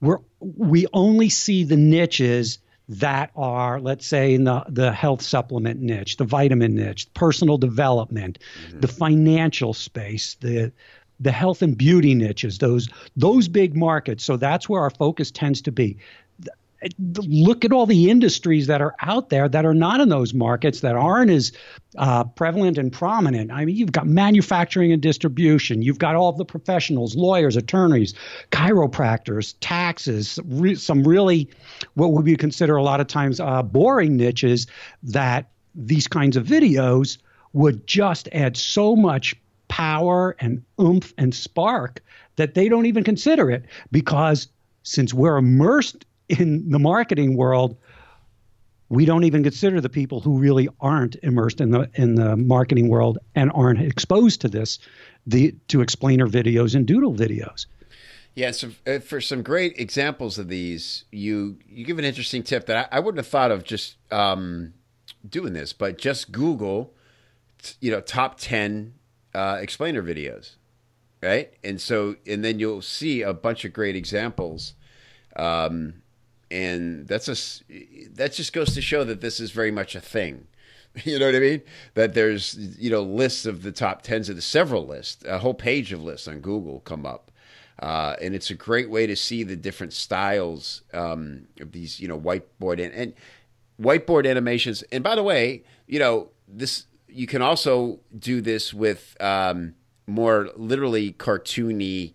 we're 0.00 0.18
we 0.40 0.86
only 0.92 1.28
see 1.28 1.64
the 1.64 1.76
niches 1.76 2.58
that 2.88 3.30
are, 3.34 3.80
let's 3.80 4.06
say, 4.06 4.34
in 4.34 4.44
the, 4.44 4.64
the 4.68 4.92
health 4.92 5.22
supplement 5.22 5.80
niche, 5.80 6.16
the 6.16 6.24
vitamin 6.24 6.74
niche, 6.74 7.12
personal 7.14 7.58
development, 7.58 8.38
mm-hmm. 8.68 8.80
the 8.80 8.88
financial 8.88 9.74
space, 9.74 10.36
the 10.40 10.72
the 11.18 11.32
health 11.32 11.62
and 11.62 11.78
beauty 11.78 12.14
niches, 12.14 12.58
those 12.58 12.88
those 13.16 13.48
big 13.48 13.74
markets. 13.74 14.22
So 14.22 14.36
that's 14.36 14.68
where 14.68 14.82
our 14.82 14.90
focus 14.90 15.30
tends 15.30 15.62
to 15.62 15.72
be 15.72 15.96
look 16.98 17.64
at 17.64 17.72
all 17.72 17.86
the 17.86 18.10
industries 18.10 18.66
that 18.66 18.80
are 18.80 18.94
out 19.00 19.30
there 19.30 19.48
that 19.48 19.64
are 19.64 19.74
not 19.74 20.00
in 20.00 20.08
those 20.08 20.34
markets 20.34 20.80
that 20.80 20.94
aren't 20.94 21.30
as 21.30 21.52
uh, 21.96 22.24
prevalent 22.24 22.76
and 22.78 22.92
prominent. 22.92 23.50
I 23.50 23.64
mean, 23.64 23.76
you've 23.76 23.92
got 23.92 24.06
manufacturing 24.06 24.92
and 24.92 25.00
distribution, 25.00 25.82
you've 25.82 25.98
got 25.98 26.14
all 26.14 26.32
the 26.32 26.44
professionals, 26.44 27.16
lawyers, 27.16 27.56
attorneys, 27.56 28.14
chiropractors, 28.50 29.54
taxes, 29.60 30.38
re- 30.44 30.74
some 30.74 31.02
really 31.04 31.48
what 31.94 32.12
would 32.12 32.24
be 32.24 32.36
consider 32.36 32.76
a 32.76 32.82
lot 32.82 33.00
of 33.00 33.06
times 33.06 33.40
uh, 33.40 33.62
boring 33.62 34.16
niches 34.16 34.66
that 35.02 35.50
these 35.74 36.06
kinds 36.06 36.36
of 36.36 36.46
videos 36.46 37.18
would 37.52 37.86
just 37.86 38.28
add 38.32 38.56
so 38.56 38.94
much 38.94 39.34
power 39.68 40.36
and 40.40 40.62
oomph 40.80 41.12
and 41.18 41.34
spark 41.34 42.02
that 42.36 42.54
they 42.54 42.68
don't 42.68 42.86
even 42.86 43.02
consider 43.02 43.50
it 43.50 43.64
because 43.90 44.48
since 44.82 45.12
we're 45.12 45.36
immersed 45.36 46.04
in 46.28 46.70
the 46.70 46.78
marketing 46.78 47.36
world, 47.36 47.76
we 48.88 49.04
don't 49.04 49.24
even 49.24 49.42
consider 49.42 49.80
the 49.80 49.88
people 49.88 50.20
who 50.20 50.38
really 50.38 50.68
aren't 50.80 51.16
immersed 51.22 51.60
in 51.60 51.70
the 51.70 51.90
in 51.94 52.14
the 52.14 52.36
marketing 52.36 52.88
world 52.88 53.18
and 53.34 53.50
aren't 53.54 53.80
exposed 53.80 54.40
to 54.42 54.48
this, 54.48 54.78
the 55.26 55.54
to 55.68 55.80
explainer 55.80 56.26
videos 56.26 56.74
and 56.74 56.86
doodle 56.86 57.14
videos. 57.14 57.66
Yeah, 58.34 58.50
so 58.50 58.70
uh, 58.86 58.98
for 58.98 59.20
some 59.20 59.42
great 59.42 59.78
examples 59.78 60.38
of 60.38 60.48
these, 60.48 61.04
you 61.10 61.58
you 61.66 61.84
give 61.84 61.98
an 61.98 62.04
interesting 62.04 62.42
tip 62.42 62.66
that 62.66 62.88
I, 62.92 62.98
I 62.98 63.00
wouldn't 63.00 63.18
have 63.18 63.26
thought 63.26 63.50
of 63.50 63.64
just 63.64 63.96
um, 64.12 64.74
doing 65.28 65.52
this, 65.52 65.72
but 65.72 65.98
just 65.98 66.32
Google, 66.32 66.94
you 67.80 67.90
know, 67.90 68.00
top 68.00 68.38
ten 68.38 68.94
uh, 69.34 69.58
explainer 69.60 70.02
videos, 70.02 70.56
right? 71.22 71.52
And 71.64 71.80
so 71.80 72.16
and 72.26 72.44
then 72.44 72.60
you'll 72.60 72.82
see 72.82 73.22
a 73.22 73.32
bunch 73.32 73.64
of 73.64 73.72
great 73.72 73.96
examples. 73.96 74.74
Um, 75.34 76.02
and 76.50 77.06
that's 77.06 77.28
a 77.28 77.36
that 78.14 78.32
just 78.32 78.52
goes 78.52 78.74
to 78.74 78.80
show 78.80 79.04
that 79.04 79.20
this 79.20 79.40
is 79.40 79.50
very 79.50 79.70
much 79.70 79.94
a 79.94 80.00
thing. 80.00 80.46
You 81.04 81.18
know 81.18 81.26
what 81.26 81.34
I 81.34 81.40
mean? 81.40 81.62
That 81.92 82.14
there's 82.14 82.54
you 82.78 82.88
know 82.88 83.02
lists 83.02 83.44
of 83.44 83.62
the 83.62 83.70
top 83.70 84.00
tens 84.00 84.30
of 84.30 84.36
the 84.36 84.40
several 84.40 84.86
lists, 84.86 85.22
a 85.26 85.38
whole 85.38 85.52
page 85.52 85.92
of 85.92 86.02
lists 86.02 86.26
on 86.26 86.40
Google 86.40 86.80
come 86.80 87.04
up, 87.04 87.30
uh, 87.80 88.16
and 88.18 88.34
it's 88.34 88.48
a 88.48 88.54
great 88.54 88.88
way 88.88 89.06
to 89.06 89.14
see 89.14 89.42
the 89.42 89.56
different 89.56 89.92
styles 89.92 90.80
um, 90.94 91.48
of 91.60 91.72
these 91.72 92.00
you 92.00 92.08
know 92.08 92.18
whiteboard 92.18 92.82
and, 92.82 92.94
and 92.94 93.12
whiteboard 93.78 94.26
animations. 94.26 94.82
And 94.90 95.04
by 95.04 95.14
the 95.14 95.22
way, 95.22 95.64
you 95.86 95.98
know 95.98 96.30
this 96.48 96.86
you 97.08 97.26
can 97.26 97.42
also 97.42 98.00
do 98.18 98.40
this 98.40 98.72
with 98.72 99.18
um, 99.20 99.74
more 100.06 100.50
literally 100.56 101.12
cartoony 101.12 102.14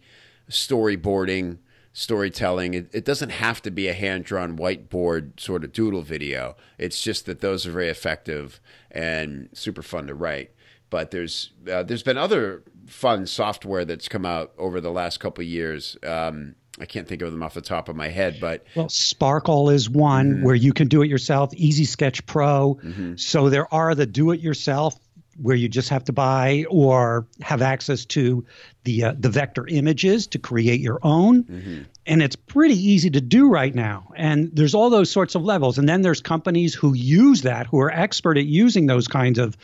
storyboarding 0.50 1.58
storytelling. 1.94 2.74
It, 2.74 2.90
it, 2.94 3.06
doesn't 3.06 3.30
have 3.30 3.62
to 3.64 3.72
be 3.72 3.88
a 3.88 3.94
hand 3.94 4.24
drawn 4.24 4.58
whiteboard 4.58 5.40
sort 5.40 5.64
of 5.64 5.74
doodle 5.74 6.02
video. 6.02 6.56
It's 6.78 7.02
just 7.02 7.26
that 7.26 7.42
those 7.42 7.68
are 7.68 7.72
very 7.72 7.90
effective 7.90 8.62
and 8.90 9.50
super 9.54 9.82
fun 9.82 10.08
to 10.08 10.16
write. 10.16 10.52
But 10.90 11.12
there's 11.12 11.52
uh, 11.72 11.84
there's 11.84 12.04
been 12.04 12.18
other 12.18 12.64
fun 12.86 13.26
software 13.26 13.86
that's 13.86 14.10
come 14.10 14.26
out 14.26 14.52
over 14.58 14.82
the 14.82 14.92
last 14.92 15.20
couple 15.22 15.44
years. 15.44 15.98
Um, 16.04 16.56
I 16.80 16.86
can't 16.86 17.08
think 17.08 17.22
of 17.22 17.32
them 17.32 17.44
off 17.44 17.54
the 17.54 17.62
top 17.62 17.90
of 17.90 17.96
my 17.96 18.08
head, 18.08 18.38
but 18.42 18.66
well, 18.76 18.88
Sparkol 18.88 19.74
is 19.74 19.90
one 19.90 20.34
mm-hmm. 20.34 20.44
where 20.44 20.56
you 20.56 20.74
can 20.74 20.88
do 20.88 21.02
it 21.02 21.10
yourself. 21.10 21.54
Easy 21.54 21.86
Sketch 21.86 22.26
Pro. 22.26 22.80
Mm-hmm. 22.84 23.16
So 23.18 23.50
there 23.50 23.72
are 23.74 23.94
the 23.94 24.06
do-it-yourself 24.06 24.96
where 25.42 25.56
you 25.56 25.68
just 25.68 25.90
have 25.90 26.04
to 26.04 26.14
buy 26.14 26.66
or 26.70 27.26
have 27.42 27.62
access 27.62 28.06
to 28.06 28.46
the 28.84 29.04
uh, 29.04 29.14
the 29.18 29.30
vector 29.30 29.68
images 29.68 30.28
to 30.28 30.40
create 30.40 30.80
your 30.80 31.00
own. 31.04 31.44
Mm-hmm. 31.44 31.82
and 32.06 32.22
it's 32.22 32.36
pretty 32.36 32.76
easy 32.76 33.10
to 33.10 33.22
do 33.22 33.50
right 33.50 33.76
now. 33.76 34.12
And 34.16 34.50
there's 34.54 34.74
all 34.74 34.90
those 34.90 35.12
sorts 35.12 35.36
of 35.36 35.44
levels. 35.44 35.78
And 35.78 35.88
then 35.88 36.02
there's 36.02 36.22
companies 36.22 36.74
who 36.74 36.94
use 36.94 37.44
that 37.44 37.68
who 37.68 37.80
are 37.80 37.92
expert 37.92 38.38
at 38.38 38.46
using 38.46 38.88
those 38.88 39.08
kinds 39.08 39.38
of 39.38 39.56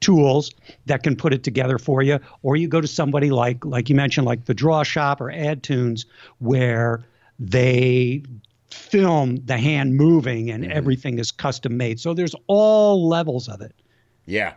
tools 0.00 0.50
that 0.86 1.02
can 1.02 1.16
put 1.16 1.32
it 1.32 1.42
together 1.42 1.78
for 1.78 2.02
you. 2.02 2.18
Or 2.42 2.56
you 2.56 2.68
go 2.68 2.80
to 2.80 2.88
somebody 2.88 3.30
like 3.30 3.64
like 3.64 3.88
you 3.88 3.94
mentioned 3.94 4.26
like 4.26 4.44
the 4.44 4.54
draw 4.54 4.82
shop 4.82 5.20
or 5.20 5.30
adtunes 5.30 6.04
where 6.38 7.04
they 7.38 8.22
film 8.70 9.36
the 9.44 9.56
hand 9.56 9.94
moving 9.94 10.50
and 10.50 10.64
mm-hmm. 10.64 10.72
everything 10.72 11.18
is 11.18 11.30
custom 11.30 11.76
made. 11.76 12.00
So 12.00 12.14
there's 12.14 12.34
all 12.46 13.08
levels 13.08 13.48
of 13.48 13.60
it. 13.60 13.74
Yeah 14.26 14.54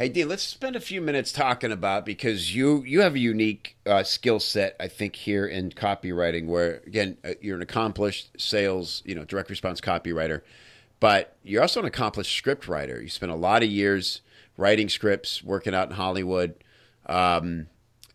Hey 0.00 0.08
Dean, 0.08 0.30
let's 0.30 0.42
spend 0.42 0.76
a 0.76 0.80
few 0.80 1.02
minutes 1.02 1.30
talking 1.30 1.70
about 1.70 2.06
because 2.06 2.56
you 2.56 2.82
you 2.84 3.02
have 3.02 3.16
a 3.16 3.18
unique 3.18 3.76
uh, 3.84 4.02
skill 4.02 4.40
set, 4.40 4.74
I 4.80 4.88
think, 4.88 5.14
here 5.14 5.46
in 5.46 5.72
copywriting. 5.72 6.46
Where 6.46 6.80
again, 6.86 7.18
uh, 7.22 7.34
you're 7.42 7.56
an 7.56 7.60
accomplished 7.60 8.30
sales, 8.40 9.02
you 9.04 9.14
know, 9.14 9.26
direct 9.26 9.50
response 9.50 9.78
copywriter, 9.78 10.40
but 11.00 11.36
you're 11.42 11.60
also 11.60 11.80
an 11.80 11.86
accomplished 11.86 12.34
script 12.34 12.66
writer. 12.66 13.02
You 13.02 13.10
spent 13.10 13.30
a 13.30 13.34
lot 13.34 13.62
of 13.62 13.68
years 13.68 14.22
writing 14.56 14.88
scripts, 14.88 15.44
working 15.44 15.74
out 15.74 15.90
in 15.90 15.96
Hollywood. 15.96 16.54
Um, 17.04 17.66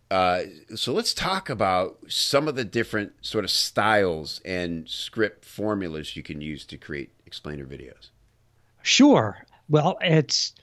uh, 0.10 0.42
so 0.74 0.92
let's 0.92 1.14
talk 1.14 1.52
about 1.52 2.00
some 2.08 2.48
of 2.48 2.56
the 2.56 2.66
different 2.66 3.14
sort 3.22 3.44
of 3.44 3.52
styles 3.52 4.42
and 4.44 4.90
script 4.90 5.46
formulas 5.46 6.16
you 6.16 6.24
can 6.24 6.42
use 6.42 6.66
to 6.66 6.78
create 6.78 7.12
explainer 7.28 7.64
videos. 7.64 8.10
Sure. 8.82 9.46
Well, 9.70 10.00
it's 10.02 10.54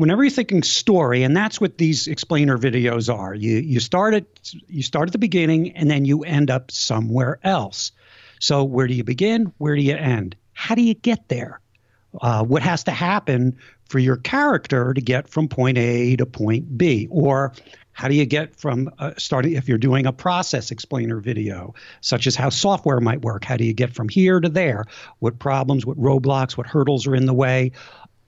whenever 0.00 0.24
you're 0.24 0.30
thinking 0.30 0.62
story, 0.62 1.22
and 1.22 1.36
that's 1.36 1.60
what 1.60 1.76
these 1.76 2.06
explainer 2.06 2.56
videos 2.56 3.14
are, 3.14 3.34
you 3.34 3.56
you 3.58 3.80
start 3.80 4.14
at 4.14 4.24
you 4.66 4.82
start 4.82 5.08
at 5.08 5.12
the 5.12 5.18
beginning 5.18 5.76
and 5.76 5.90
then 5.90 6.04
you 6.04 6.24
end 6.24 6.50
up 6.50 6.70
somewhere 6.70 7.38
else. 7.44 7.92
So 8.38 8.64
where 8.64 8.86
do 8.86 8.94
you 8.94 9.04
begin? 9.04 9.52
Where 9.58 9.76
do 9.76 9.82
you 9.82 9.94
end? 9.94 10.36
How 10.54 10.74
do 10.74 10.82
you 10.82 10.94
get 10.94 11.28
there? 11.28 11.60
Uh, 12.18 12.42
what 12.44 12.62
has 12.62 12.84
to 12.84 12.90
happen 12.90 13.58
for 13.88 13.98
your 13.98 14.16
character 14.16 14.94
to 14.94 15.00
get 15.00 15.28
from 15.28 15.48
point 15.48 15.76
A 15.78 16.16
to 16.16 16.26
point 16.26 16.78
B? 16.78 17.06
Or 17.10 17.52
how 17.92 18.08
do 18.08 18.14
you 18.14 18.24
get 18.24 18.56
from 18.56 18.90
uh, 18.98 19.12
starting 19.18 19.52
if 19.52 19.68
you're 19.68 19.76
doing 19.76 20.06
a 20.06 20.12
process 20.12 20.70
explainer 20.70 21.20
video, 21.20 21.74
such 22.00 22.26
as 22.26 22.34
how 22.34 22.48
software 22.48 22.98
might 23.00 23.20
work? 23.20 23.44
How 23.44 23.58
do 23.58 23.64
you 23.64 23.74
get 23.74 23.94
from 23.94 24.08
here 24.08 24.40
to 24.40 24.48
there? 24.48 24.86
What 25.18 25.38
problems, 25.38 25.84
what 25.84 25.98
roadblocks, 25.98 26.56
what 26.56 26.66
hurdles 26.66 27.06
are 27.06 27.14
in 27.14 27.26
the 27.26 27.34
way? 27.34 27.72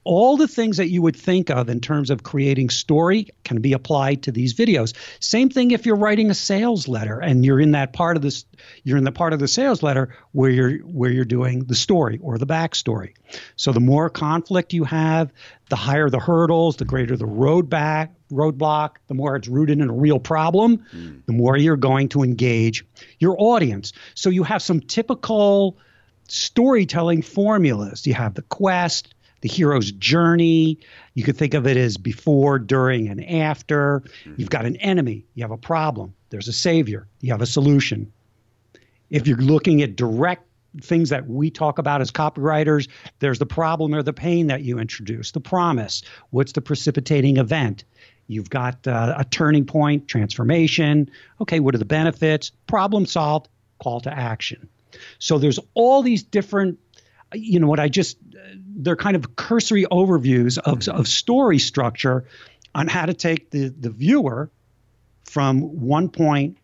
All 0.05 0.37
the 0.37 0.49
things 0.49 0.79
that 0.79 0.89
you 0.89 1.03
would 1.03 1.17
think 1.17 1.51
of 1.51 1.69
in 1.69 1.81
terms 1.81 2.11
of 2.11 2.23
creating 2.23 2.71
story 2.71 3.29
can 3.45 3.61
be 3.61 3.73
applied 3.73 4.23
to 4.25 4.33
these 4.33 4.55
videos. 4.55 4.95
Same 5.21 5.49
thing 5.49 5.71
if 5.71 5.87
you're 5.87 5.97
writing 5.97 6.31
a 6.31 6.35
sales 6.35 6.89
letter 6.89 7.21
and 7.21 7.45
you're 7.45 7.61
in 7.61 7.73
that 7.73 7.93
part 7.93 8.17
of 8.17 8.23
this 8.23 8.45
you're 8.85 8.99
in 8.99 9.05
the 9.05 9.13
part 9.13 9.33
of 9.33 9.39
the 9.39 9.49
sales 9.49 9.83
letter 9.83 10.15
where 10.33 10.51
you're 10.51 10.79
where 10.79 11.11
you're 11.11 11.25
doing 11.25 11.65
the 11.65 11.75
story 11.75 12.19
or 12.23 12.39
the 12.39 12.47
backstory. 12.47 13.15
So 13.57 13.73
the 13.73 13.81
more 13.81 14.11
conflict 14.11 14.73
you 14.73 14.85
have, 14.85 15.33
the 15.69 15.77
higher 15.77 16.11
the 16.11 16.19
hurdles, 16.19 16.77
the 16.77 16.85
greater 16.85 17.17
the 17.17 17.27
road 17.27 17.69
back 17.71 18.13
roadblock, 18.33 18.97
the 19.07 19.15
more 19.15 19.37
it's 19.37 19.47
rooted 19.47 19.79
in 19.79 19.89
a 19.89 19.93
real 19.93 20.19
problem, 20.19 20.85
mm. 20.93 21.25
the 21.27 21.33
more 21.33 21.57
you're 21.57 21.77
going 21.77 22.09
to 22.09 22.23
engage 22.23 22.85
your 23.19 23.37
audience. 23.39 23.93
So 24.15 24.31
you 24.31 24.43
have 24.43 24.63
some 24.63 24.81
typical 24.81 25.77
storytelling 26.29 27.23
formulas. 27.23 28.07
You 28.07 28.15
have 28.15 28.35
the 28.35 28.43
quest, 28.43 29.15
the 29.43 29.49
hero's 29.49 29.93
journey. 29.93 30.79
You 31.15 31.25
could 31.25 31.37
think 31.37 31.53
of 31.53 31.67
it 31.67 31.77
as 31.77 31.99
before, 31.99 32.59
during, 32.59 33.09
and 33.09 33.23
after. 33.29 34.01
Mm-hmm. 34.01 34.35
You've 34.39 34.51
got 34.51 34.65
an 34.65 34.77
enemy, 34.77 35.27
you 35.35 35.45
have 35.45 35.51
a 35.51 35.59
problem, 35.59 36.15
there's 36.31 36.49
a 36.49 36.53
savior, 36.53 37.07
you 37.21 37.31
have 37.33 37.43
a 37.43 37.47
solution. 37.47 38.11
If 39.11 39.27
you're 39.27 39.37
looking 39.37 39.83
at 39.83 39.95
direct 39.95 40.47
things 40.81 41.11
that 41.11 41.29
we 41.29 41.51
talk 41.51 41.79
about 41.79 42.01
as 42.01 42.11
copywriters, 42.11 42.89
there's 43.19 43.39
the 43.39 43.47
problem 43.47 43.95
or 43.95 44.03
the 44.03 44.15
pain 44.15 44.47
that 44.47 44.63
you 44.63 44.79
introduce, 44.79 45.33
the 45.33 45.41
promise, 45.41 46.03
what's 46.31 46.53
the 46.53 46.63
precipitating 46.63 47.37
event. 47.37 47.85
You've 48.29 48.49
got 48.49 48.87
uh, 48.87 49.15
a 49.19 49.25
turning 49.27 49.67
point, 49.67 50.09
transformation. 50.09 51.11
Okay, 51.43 51.61
what 51.61 51.75
are 51.75 51.79
the 51.79 51.85
benefits? 51.85 52.51
Problem 52.67 53.05
solved, 53.05 53.49
call 53.81 54.01
to 54.01 54.11
action. 54.11 54.67
So 55.19 55.39
there's 55.39 55.59
all 55.75 56.03
these 56.03 56.23
different 56.23 56.79
you 57.35 57.61
know 57.61 57.67
what 57.67 57.81
I 57.81 57.89
just 57.89 58.19
they're 58.83 58.97
kind 58.97 59.17
of 59.17 59.37
cursory 59.37 59.85
overviews 59.85 60.59
of, 60.59 60.81
mm-hmm. 60.81 60.99
of 60.99 61.09
story 61.09 61.59
structure 61.59 62.25
on 62.75 62.89
how 62.89 63.07
to 63.07 63.15
take 63.15 63.51
the, 63.51 63.69
the 63.69 63.91
viewer 63.91 64.51
from 65.25 65.61
one 65.81 66.09
point 66.09 66.59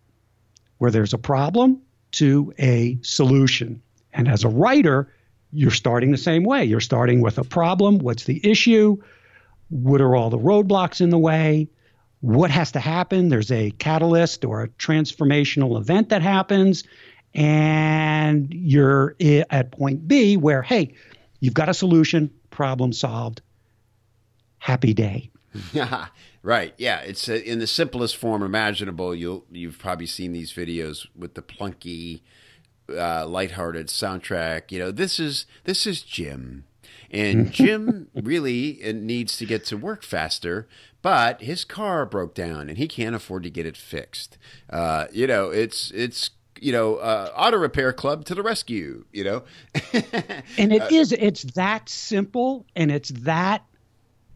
where 0.78 0.90
there's 0.90 1.14
a 1.14 1.18
problem 1.18 1.82
to 2.12 2.52
a 2.58 2.98
solution. 3.02 3.82
And 4.12 4.28
as 4.28 4.44
a 4.44 4.48
writer, 4.48 5.12
you're 5.52 5.70
starting 5.70 6.10
the 6.10 6.18
same 6.18 6.44
way. 6.44 6.64
You're 6.64 6.80
starting 6.80 7.20
with 7.20 7.38
a 7.38 7.44
problem. 7.44 7.98
What's 7.98 8.24
the 8.24 8.40
issue? 8.48 8.96
What 9.68 10.00
are 10.00 10.16
all 10.16 10.30
the 10.30 10.38
roadblocks 10.38 11.00
in 11.00 11.10
the 11.10 11.18
way? 11.18 11.68
What 12.20 12.50
has 12.50 12.72
to 12.72 12.80
happen? 12.80 13.28
There's 13.28 13.52
a 13.52 13.70
catalyst 13.70 14.44
or 14.44 14.62
a 14.62 14.68
transformational 14.68 15.78
event 15.78 16.08
that 16.08 16.22
happens 16.22 16.84
and 17.34 18.52
you're 18.52 19.16
at 19.50 19.72
point 19.72 20.08
B 20.08 20.36
where, 20.36 20.62
hey, 20.62 20.94
you've 21.40 21.54
got 21.54 21.68
a 21.68 21.74
solution, 21.74 22.30
problem 22.50 22.92
solved, 22.92 23.42
happy 24.58 24.94
day. 24.94 25.30
right. 26.42 26.74
Yeah. 26.76 27.00
It's 27.00 27.28
uh, 27.28 27.34
in 27.34 27.58
the 27.58 27.66
simplest 27.66 28.16
form 28.16 28.42
imaginable. 28.42 29.14
You'll 29.14 29.44
you've 29.50 29.78
probably 29.78 30.06
seen 30.06 30.32
these 30.32 30.52
videos 30.52 31.06
with 31.16 31.34
the 31.34 31.42
plunky, 31.42 32.20
uh, 32.94 33.26
lighthearted 33.26 33.88
soundtrack. 33.88 34.70
You 34.70 34.78
know, 34.78 34.90
this 34.90 35.18
is 35.18 35.46
this 35.64 35.86
is 35.86 36.02
Jim, 36.02 36.64
and 37.10 37.50
Jim 37.52 38.08
really 38.14 38.80
uh, 38.84 38.92
needs 38.92 39.36
to 39.38 39.46
get 39.46 39.64
to 39.66 39.76
work 39.76 40.02
faster. 40.02 40.68
But 41.00 41.42
his 41.42 41.64
car 41.64 42.04
broke 42.04 42.34
down, 42.34 42.68
and 42.68 42.76
he 42.76 42.88
can't 42.88 43.14
afford 43.14 43.44
to 43.44 43.50
get 43.50 43.66
it 43.66 43.76
fixed. 43.76 44.36
Uh, 44.68 45.06
you 45.12 45.26
know, 45.26 45.50
it's 45.50 45.92
it's 45.92 46.30
you 46.60 46.72
know, 46.72 46.96
uh, 46.96 47.30
auto 47.36 47.56
repair 47.56 47.92
club 47.92 48.24
to 48.26 48.34
the 48.34 48.42
rescue, 48.42 49.04
you 49.12 49.24
know. 49.24 49.42
and 50.58 50.72
it 50.72 50.82
uh, 50.82 50.88
is, 50.90 51.12
it's 51.12 51.42
that 51.54 51.88
simple 51.88 52.66
and 52.76 52.90
it's 52.90 53.10
that, 53.10 53.64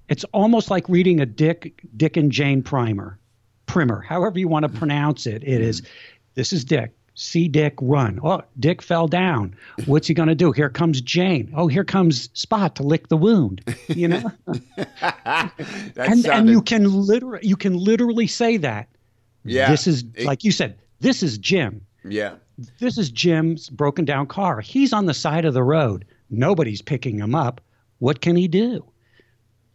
it's 0.09 0.25
almost 0.33 0.71
like 0.71 0.88
reading 0.88 1.21
a 1.21 1.26
Dick, 1.26 1.81
Dick 1.97 2.17
and 2.17 2.31
Jane 2.31 2.62
primer, 2.62 3.19
primer, 3.67 4.00
however 4.00 4.38
you 4.38 4.49
want 4.49 4.64
to 4.64 4.69
pronounce 4.69 5.26
it. 5.26 5.43
It 5.43 5.61
is, 5.61 5.82
this 6.35 6.52
is 6.52 6.65
Dick. 6.65 6.93
See 7.15 7.47
Dick 7.47 7.75
run. 7.80 8.21
Oh, 8.23 8.43
Dick 8.58 8.80
fell 8.80 9.06
down. 9.06 9.54
What's 9.85 10.08
he 10.08 10.15
going 10.15 10.30
to 10.30 10.35
do? 10.35 10.50
Here 10.50 10.71
comes 10.71 11.02
Jane. 11.02 11.52
Oh, 11.54 11.67
here 11.67 11.85
comes 11.85 12.30
Spot 12.32 12.75
to 12.76 12.82
lick 12.82 13.08
the 13.08 13.19
wound. 13.19 13.63
You 13.89 14.08
know, 14.08 14.32
and 14.47 15.52
sounded... 15.97 16.30
and 16.30 16.49
you 16.49 16.63
can 16.63 16.91
literally 16.91 17.47
you 17.47 17.56
can 17.56 17.76
literally 17.76 18.26
say 18.26 18.56
that. 18.56 18.89
Yeah, 19.45 19.71
this 19.71 19.87
is 19.87 20.04
it... 20.15 20.25
like 20.25 20.43
you 20.43 20.52
said. 20.52 20.78
This 21.00 21.23
is 21.23 21.37
Jim. 21.37 21.85
Yeah. 22.04 22.34
This 22.78 22.99
is 22.99 23.10
Jim's 23.10 23.69
broken 23.69 24.04
down 24.04 24.26
car. 24.26 24.60
He's 24.60 24.93
on 24.93 25.06
the 25.06 25.15
side 25.15 25.45
of 25.45 25.54
the 25.54 25.62
road. 25.62 26.04
Nobody's 26.30 26.82
picking 26.82 27.19
him 27.19 27.34
up. 27.34 27.60
What 27.99 28.21
can 28.21 28.36
he 28.36 28.49
do? 28.49 28.84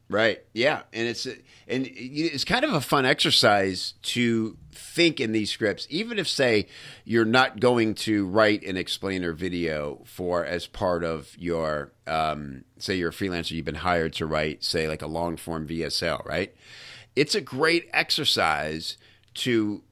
Right. 0.10 0.40
Yeah, 0.54 0.84
and 0.94 1.08
it's 1.08 1.26
and 1.26 1.86
it's 1.94 2.46
kind 2.46 2.64
of 2.64 2.74
a 2.74 2.80
fun 2.80 3.06
exercise 3.06 3.94
to 4.04 4.58
think 4.72 5.20
in 5.20 5.34
these 5.34 5.52
scripts, 5.52 5.86
even 5.90 6.18
if 6.18 6.30
say 6.30 6.68
you're 7.04 7.26
not 7.26 7.60
going 7.60 7.94
to 7.96 8.26
write 8.26 8.64
an 8.64 8.78
explainer 8.78 9.34
video 9.34 10.02
for 10.06 10.46
as 10.46 10.66
part 10.66 11.04
of 11.04 11.36
your 11.38 11.92
um, 12.06 12.64
say 12.78 12.96
you're 12.96 13.10
a 13.10 13.14
freelancer, 13.14 13.52
you've 13.52 13.66
been 13.66 13.76
hired 13.76 14.14
to 14.14 14.26
write 14.26 14.64
say 14.64 14.88
like 14.88 15.02
a 15.02 15.08
long 15.08 15.36
form 15.36 15.68
VSL, 15.68 16.26
right? 16.26 16.56
It's 17.18 17.36
a 17.36 17.42
great 17.42 17.90
exercise 17.92 18.98
to 19.34 19.84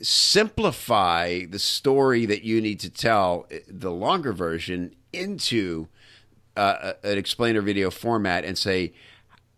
simplify 0.00 1.44
the 1.44 1.58
story 1.58 2.26
that 2.26 2.42
you 2.42 2.60
need 2.60 2.80
to 2.80 2.90
tell, 2.90 3.46
eh, 3.50 3.60
the 3.68 3.90
longer 3.90 4.32
version, 4.32 4.94
into 5.12 5.88
uh, 6.56 6.92
an 7.02 7.18
explainer 7.18 7.60
video 7.60 7.90
format 7.90 8.44
and 8.44 8.58
say, 8.58 8.92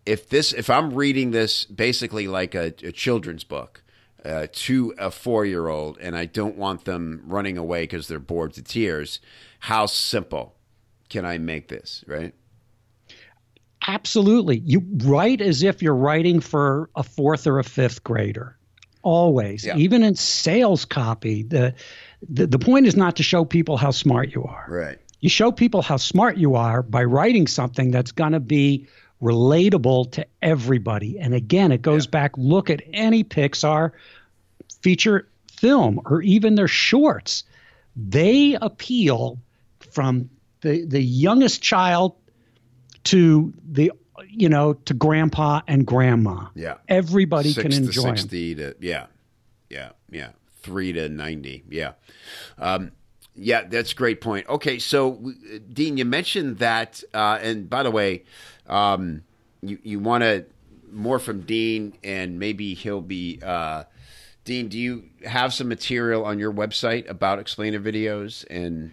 if 0.06 0.28
this, 0.28 0.52
if 0.52 0.70
I'm 0.70 0.94
reading 0.94 1.30
this 1.30 1.64
basically 1.64 2.26
like 2.26 2.54
a, 2.54 2.74
a 2.83 2.92
children's 2.92 3.44
book 3.44 3.83
uh, 4.24 4.46
to 4.52 4.94
a 4.98 5.11
four 5.11 5.44
year 5.44 5.68
old 5.68 5.98
and 5.98 6.16
I 6.16 6.26
don't 6.26 6.56
want 6.56 6.85
them 6.85 7.22
running 7.26 7.56
away 7.59 7.85
because 7.85 8.09
they're 8.09 8.18
bored 8.18 8.54
to 8.54 8.62
tears, 8.62 9.20
how 9.61 9.87
simple 9.87 10.56
can 11.09 11.24
I 11.24 11.38
make 11.38 11.68
this, 11.68 12.04
right? 12.06 12.35
Absolutely. 13.87 14.59
You 14.59 14.83
write 15.04 15.40
as 15.40 15.62
if 15.62 15.83
you're 15.83 15.94
writing 15.94 16.40
for 16.40 16.90
a 16.94 17.02
fourth 17.02 17.46
or 17.46 17.59
a 17.59 17.64
fifth 17.64 18.04
grader 18.04 18.59
always 19.03 19.65
yeah. 19.65 19.77
even 19.77 20.03
in 20.03 20.15
sales 20.15 20.85
copy 20.85 21.43
the, 21.43 21.75
the 22.29 22.47
the 22.47 22.59
point 22.59 22.87
is 22.87 22.97
not 22.97 23.17
to 23.17 23.23
show 23.23 23.45
people 23.45 23.77
how 23.77 23.91
smart 23.91 24.31
you 24.35 24.45
are 24.45 24.67
right 24.69 24.99
you 25.21 25.29
show 25.29 25.51
people 25.53 25.83
how 25.83 25.97
smart 25.97 26.37
you 26.37 26.55
are 26.55 26.83
by 26.83 27.05
writing 27.05 27.47
something 27.47 27.91
that's 27.91 28.13
going 28.13 28.33
to 28.33 28.41
be 28.41 28.87
relatable 29.23 30.11
to 30.11 30.27
everybody 30.43 31.19
and 31.19 31.35
again 31.35 31.73
it 31.73 31.83
goes 31.83 32.07
yeah. 32.07 32.11
back 32.11 32.33
look 32.37 32.71
at 32.71 32.83
any 32.93 33.25
pixar 33.25 33.93
feature 34.83 35.29
film 35.51 36.01
or 36.07 36.23
even 36.23 36.55
their 36.55 36.69
shorts 36.69 37.45
they 37.97 38.57
appeal 38.61 39.39
from 39.93 40.31
the 40.61 40.85
the 40.85 41.01
youngest 41.01 41.63
child 41.63 42.15
to 43.05 43.53
the 43.65 43.93
you 44.33 44.49
know, 44.49 44.75
to 44.75 44.95
grandpa 44.95 45.61
and 45.66 45.87
grandma. 45.87 46.47
Yeah. 46.55 46.75
Everybody 46.88 47.53
Six 47.53 47.62
can 47.62 47.85
enjoy 47.85 48.12
to 48.12 48.19
60 48.19 48.55
them. 48.55 48.73
to, 48.73 48.87
yeah. 48.87 49.07
Yeah. 49.69 49.90
Yeah. 50.11 50.31
Three 50.62 50.93
to 50.93 51.09
90. 51.09 51.64
Yeah. 51.69 51.93
Um, 52.59 52.93
yeah, 53.35 53.62
that's 53.62 53.93
a 53.93 53.95
great 53.95 54.21
point. 54.21 54.49
Okay, 54.49 54.79
so 54.79 55.33
Dean, 55.73 55.97
you 55.97 56.05
mentioned 56.05 56.59
that, 56.59 57.03
uh, 57.14 57.38
and 57.40 57.71
by 57.71 57.83
the 57.83 57.90
way, 57.90 58.25
um, 58.66 59.23
you 59.62 59.79
you 59.83 59.99
want 59.99 60.23
to 60.23 60.45
more 60.93 61.19
from 61.19 61.43
Dean, 61.43 61.95
and 62.05 62.38
maybe 62.38 62.75
he'll 62.75 63.01
be. 63.01 63.40
Uh, 63.43 63.85
Dean, 64.45 64.69
do 64.69 64.79
you 64.79 65.05
have 65.25 65.55
some 65.55 65.69
material 65.69 66.25
on 66.25 66.38
your 66.38 66.53
website 66.53 67.09
about 67.09 67.38
explainer 67.38 67.81
videos 67.81 68.45
and 68.51 68.93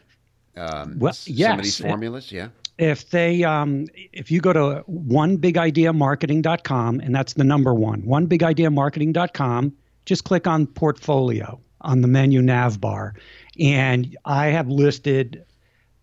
um, 0.56 1.00
well, 1.00 1.14
yes. 1.26 1.50
some 1.50 1.60
of 1.60 1.66
these 1.66 1.80
formulas? 1.80 2.32
Yeah 2.32 2.50
if 2.78 3.10
they 3.10 3.44
um, 3.44 3.88
if 4.14 4.32
you 4.32 4.40
go 4.40 4.54
to 4.54 4.84
onebigIdeaMarketing.com 4.90 7.00
and 7.00 7.16
that's 7.16 7.34
the 7.34 7.44
number 7.44 7.74
one 7.74 8.04
onebigIdeaMarketing.com 8.04 9.76
just 10.06 10.24
click 10.24 10.48
on 10.48 10.68
portfolio 10.68 11.60
on 11.82 12.02
the 12.02 12.08
menu 12.08 12.42
nav 12.42 12.80
bar. 12.80 13.16
And 13.60 14.16
i 14.26 14.48
have 14.48 14.68
listed 14.68 15.44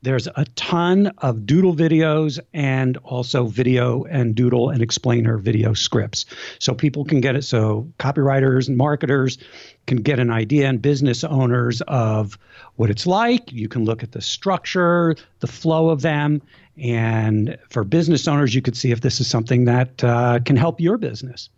there's 0.05 0.29
a 0.37 0.45
ton 0.55 1.09
of 1.19 1.47
doodle 1.47 1.75
videos 1.75 2.39
and 2.53 2.97
also 2.99 3.47
video 3.47 4.05
and 4.05 4.35
doodle 4.35 4.69
and 4.69 4.83
explainer 4.83 5.39
video 5.39 5.73
scripts. 5.73 6.27
So 6.59 6.75
people 6.75 7.05
can 7.05 7.21
get 7.21 7.35
it. 7.35 7.43
So 7.43 7.91
copywriters 7.99 8.69
and 8.69 8.77
marketers 8.77 9.39
can 9.87 9.99
get 9.99 10.19
an 10.19 10.31
idea 10.31 10.69
and 10.69 10.81
business 10.81 11.25
owners 11.25 11.81
of 11.89 12.39
what 12.77 12.91
it's 12.91 13.07
like. 13.07 13.51
You 13.51 13.67
can 13.67 13.85
look 13.85 14.03
at 14.03 14.13
the 14.13 14.21
structure, 14.21 15.17
the 15.41 15.47
flow 15.47 15.89
of 15.89 16.03
them. 16.03 16.43
And 16.77 17.57
for 17.71 17.83
business 17.83 18.29
owners, 18.29 18.55
you 18.55 18.61
could 18.61 18.77
see 18.77 18.91
if 18.91 19.01
this 19.01 19.21
is 19.21 19.27
something 19.27 19.65
that 19.65 20.05
uh, 20.05 20.41
can 20.45 20.57
help 20.57 20.81
your 20.81 20.99
business. 20.99 21.49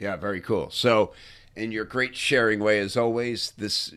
Yeah, 0.00 0.16
very 0.16 0.40
cool. 0.40 0.70
So, 0.70 1.12
in 1.54 1.70
your 1.70 1.84
great 1.84 2.16
sharing 2.16 2.58
way, 2.58 2.80
as 2.80 2.96
always, 2.96 3.52
this 3.56 3.94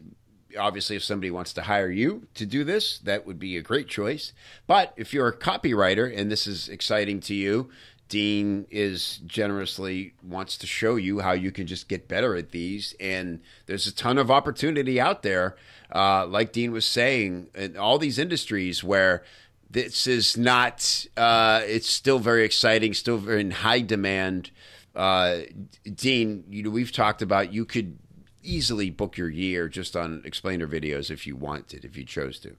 obviously, 0.58 0.96
if 0.96 1.04
somebody 1.04 1.32
wants 1.32 1.54
to 1.54 1.64
hire 1.64 1.90
you 1.90 2.28
to 2.36 2.46
do 2.46 2.64
this, 2.64 3.00
that 3.00 3.26
would 3.26 3.40
be 3.40 3.58
a 3.58 3.62
great 3.62 3.88
choice. 3.88 4.34
But 4.66 4.94
if 4.98 5.14
you're 5.14 5.28
a 5.28 5.38
copywriter 5.38 6.16
and 6.16 6.32
this 6.32 6.48
is 6.48 6.70
exciting 6.70 7.20
to 7.22 7.34
you, 7.34 7.70
Dean 8.10 8.66
is 8.70 9.20
generously 9.26 10.14
wants 10.24 10.58
to 10.58 10.68
show 10.68 10.96
you 10.96 11.20
how 11.20 11.34
you 11.34 11.52
can 11.52 11.68
just 11.68 11.90
get 11.90 12.08
better 12.08 12.36
at 12.36 12.52
these. 12.52 12.96
And 13.00 13.42
there's 13.66 13.88
a 13.88 13.94
ton 13.94 14.18
of 14.18 14.32
opportunity 14.32 15.00
out 15.00 15.24
there, 15.24 15.58
uh, 15.94 16.26
like 16.26 16.54
Dean 16.54 16.72
was 16.72 16.86
saying, 16.86 17.50
in 17.54 17.78
all 17.78 17.98
these 17.98 18.18
industries 18.18 18.84
where 18.84 19.24
this 19.70 20.08
is 20.08 20.38
not, 20.38 21.06
uh, 21.18 21.62
it's 21.66 21.90
still 21.90 22.20
very 22.20 22.46
exciting, 22.46 22.94
still 22.94 23.18
very 23.18 23.42
in 23.42 23.52
high 23.52 23.82
demand. 23.82 24.52
Uh, 24.96 25.40
Dean, 25.84 26.46
you 26.50 26.64
know, 26.64 26.70
we've 26.70 26.92
talked 26.92 27.22
about 27.22 27.54
you 27.54 27.66
could 27.66 27.98
easily 28.44 28.90
book 28.90 29.18
your 29.18 29.30
year 29.30 29.68
just 29.68 29.96
on 29.96 30.22
explainer 30.26 30.68
videos 30.68 31.12
if 31.12 31.28
you 31.28 31.36
wanted, 31.36 31.86
if 31.86 31.98
you 31.98 32.04
chose 32.04 32.40
to. 32.40 32.56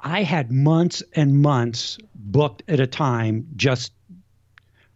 I 0.00 0.22
had 0.22 0.52
months 0.52 1.02
and 1.14 1.42
months 1.42 1.98
booked 2.14 2.62
at 2.68 2.80
a 2.80 2.86
time 2.86 3.48
just 3.56 3.92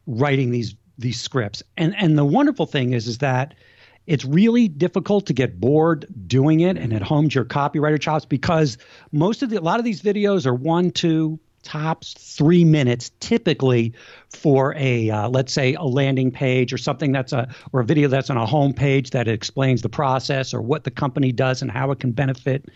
writing 0.06 0.50
these 0.50 0.74
these 0.98 1.20
scripts. 1.20 1.62
And 1.76 1.94
and 1.96 2.16
the 2.16 2.24
wonderful 2.24 2.66
thing 2.66 2.92
is 2.92 3.08
is 3.08 3.18
that 3.18 3.54
it's 4.06 4.24
really 4.24 4.68
difficult 4.68 5.26
to 5.26 5.32
get 5.32 5.60
bored 5.60 6.06
doing 6.26 6.60
it 6.60 6.76
and 6.76 6.92
it 6.92 7.02
homes 7.02 7.34
your 7.34 7.44
copywriter 7.44 8.00
chops 8.00 8.24
because 8.24 8.78
most 9.12 9.42
of 9.42 9.50
the 9.50 9.56
a 9.56 9.60
lot 9.60 9.78
of 9.78 9.84
these 9.84 10.02
videos 10.02 10.46
are 10.46 10.54
one, 10.54 10.90
two, 10.90 11.38
tops 11.62 12.14
three 12.14 12.64
minutes 12.64 13.10
typically 13.20 13.92
for 14.30 14.74
a 14.76 15.10
uh, 15.10 15.28
let's 15.28 15.52
say 15.52 15.74
a 15.74 15.82
landing 15.82 16.30
page 16.30 16.72
or 16.72 16.78
something 16.78 17.12
that's 17.12 17.32
a 17.32 17.48
or 17.72 17.80
a 17.80 17.84
video 17.84 18.08
that's 18.08 18.30
on 18.30 18.36
a 18.36 18.46
home 18.46 18.72
page 18.72 19.10
that 19.10 19.28
explains 19.28 19.82
the 19.82 19.88
process 19.88 20.52
or 20.54 20.62
what 20.62 20.84
the 20.84 20.90
company 20.90 21.32
does 21.32 21.62
and 21.62 21.70
how 21.70 21.90
it 21.90 22.00
can 22.00 22.12
benefit 22.12 22.68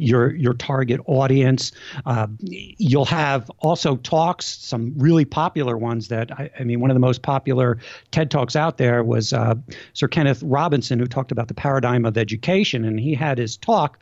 your 0.00 0.34
your 0.34 0.54
target 0.54 1.00
audience. 1.06 1.72
Uh, 2.06 2.26
you'll 2.40 3.04
have 3.04 3.50
also 3.58 3.96
talks, 3.96 4.46
some 4.46 4.94
really 4.96 5.24
popular 5.24 5.76
ones 5.76 6.08
that 6.08 6.32
I, 6.32 6.50
I, 6.58 6.64
mean, 6.64 6.80
one 6.80 6.90
of 6.90 6.94
the 6.94 7.00
most 7.00 7.22
popular 7.22 7.78
TED 8.10 8.30
talks 8.30 8.56
out 8.56 8.78
there 8.78 9.04
was 9.04 9.32
uh, 9.32 9.54
Sir 9.92 10.08
Kenneth 10.08 10.42
Robinson, 10.42 10.98
who 10.98 11.06
talked 11.06 11.32
about 11.32 11.48
the 11.48 11.54
paradigm 11.54 12.04
of 12.04 12.16
education, 12.16 12.84
and 12.84 12.98
he 12.98 13.14
had 13.14 13.38
his 13.38 13.56
talk 13.56 13.98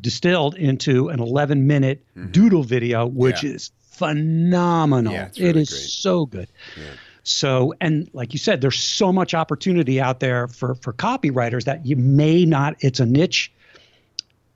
distilled 0.00 0.54
into 0.54 1.08
an 1.08 1.20
11 1.20 1.66
minute 1.66 2.04
mm-hmm. 2.16 2.30
doodle 2.30 2.62
video, 2.62 3.06
which 3.06 3.42
yeah. 3.42 3.50
is 3.50 3.70
phenomenal. 3.92 5.12
Yeah, 5.12 5.28
really 5.36 5.50
it 5.50 5.56
is 5.56 5.70
great. 5.70 5.80
so 5.80 6.26
good. 6.26 6.48
Yeah. 6.76 6.84
So, 7.24 7.74
and 7.80 8.10
like 8.12 8.32
you 8.32 8.38
said, 8.38 8.60
there's 8.60 8.80
so 8.80 9.12
much 9.12 9.32
opportunity 9.34 10.00
out 10.00 10.18
there 10.20 10.48
for 10.48 10.74
for 10.74 10.92
copywriters 10.92 11.64
that 11.64 11.86
you 11.86 11.96
may 11.96 12.44
not. 12.44 12.76
It's 12.80 13.00
a 13.00 13.06
niche 13.06 13.52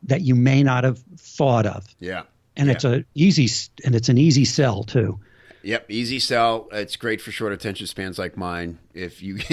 that 0.04 0.22
you 0.22 0.34
may 0.34 0.62
not 0.62 0.84
have 0.84 0.98
thought 1.16 1.66
of. 1.66 1.86
Yeah. 2.00 2.22
And 2.56 2.70
it's 2.70 2.84
a 2.84 3.04
easy 3.14 3.48
and 3.84 3.94
it's 3.94 4.08
an 4.08 4.18
easy 4.18 4.46
sell 4.46 4.82
too. 4.82 5.20
Yep, 5.66 5.90
easy 5.90 6.20
sell. 6.20 6.68
It's 6.70 6.94
great 6.94 7.20
for 7.20 7.32
short 7.32 7.52
attention 7.52 7.88
spans 7.88 8.20
like 8.20 8.36
mine. 8.36 8.78
If 8.94 9.20
you 9.20 9.38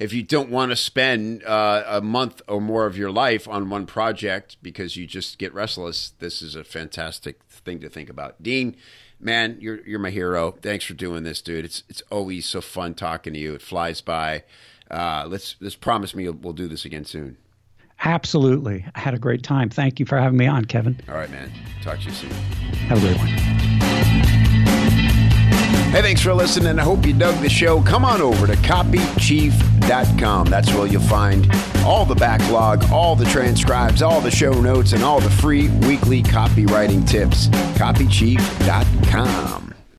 if 0.00 0.14
you 0.14 0.22
don't 0.22 0.48
want 0.48 0.72
to 0.72 0.76
spend 0.76 1.44
uh, 1.44 1.84
a 1.86 2.00
month 2.00 2.40
or 2.48 2.62
more 2.62 2.86
of 2.86 2.96
your 2.96 3.10
life 3.10 3.46
on 3.46 3.68
one 3.68 3.84
project 3.84 4.56
because 4.62 4.96
you 4.96 5.06
just 5.06 5.36
get 5.36 5.52
restless, 5.52 6.14
this 6.18 6.40
is 6.40 6.54
a 6.54 6.64
fantastic 6.64 7.42
thing 7.50 7.78
to 7.80 7.90
think 7.90 8.08
about. 8.08 8.42
Dean, 8.42 8.74
man, 9.20 9.58
you're 9.60 9.86
you're 9.86 9.98
my 9.98 10.08
hero. 10.08 10.52
Thanks 10.62 10.86
for 10.86 10.94
doing 10.94 11.24
this, 11.24 11.42
dude. 11.42 11.66
It's 11.66 11.84
it's 11.90 12.02
always 12.10 12.46
so 12.46 12.62
fun 12.62 12.94
talking 12.94 13.34
to 13.34 13.38
you. 13.38 13.52
It 13.52 13.60
flies 13.60 14.00
by. 14.00 14.44
Uh, 14.90 15.26
let's 15.28 15.56
let's 15.60 15.76
promise 15.76 16.14
me 16.14 16.26
we'll 16.30 16.54
do 16.54 16.68
this 16.68 16.86
again 16.86 17.04
soon. 17.04 17.36
Absolutely. 18.02 18.86
I 18.94 19.00
had 19.00 19.12
a 19.12 19.18
great 19.18 19.42
time. 19.42 19.68
Thank 19.68 20.00
you 20.00 20.06
for 20.06 20.16
having 20.16 20.38
me 20.38 20.46
on, 20.46 20.64
Kevin. 20.64 20.98
All 21.06 21.16
right, 21.16 21.30
man. 21.30 21.52
Talk 21.82 21.98
to 21.98 22.04
you 22.06 22.12
soon. 22.12 22.30
Have 22.30 22.96
a 22.96 23.00
great 23.06 23.18
one. 23.18 25.09
Hey, 25.90 26.02
thanks 26.02 26.20
for 26.20 26.32
listening. 26.32 26.78
I 26.78 26.84
hope 26.84 27.04
you 27.04 27.12
dug 27.12 27.34
the 27.42 27.48
show. 27.48 27.82
Come 27.82 28.04
on 28.04 28.20
over 28.20 28.46
to 28.46 28.54
copychief.com. 28.54 30.46
That's 30.46 30.72
where 30.72 30.86
you'll 30.86 31.02
find 31.02 31.50
all 31.84 32.04
the 32.04 32.14
backlog, 32.14 32.84
all 32.92 33.16
the 33.16 33.24
transcribes, 33.24 34.00
all 34.00 34.20
the 34.20 34.30
show 34.30 34.52
notes, 34.52 34.92
and 34.92 35.02
all 35.02 35.18
the 35.18 35.30
free 35.30 35.68
weekly 35.88 36.22
copywriting 36.22 37.04
tips. 37.08 37.48
Copychief.com. 37.76 39.69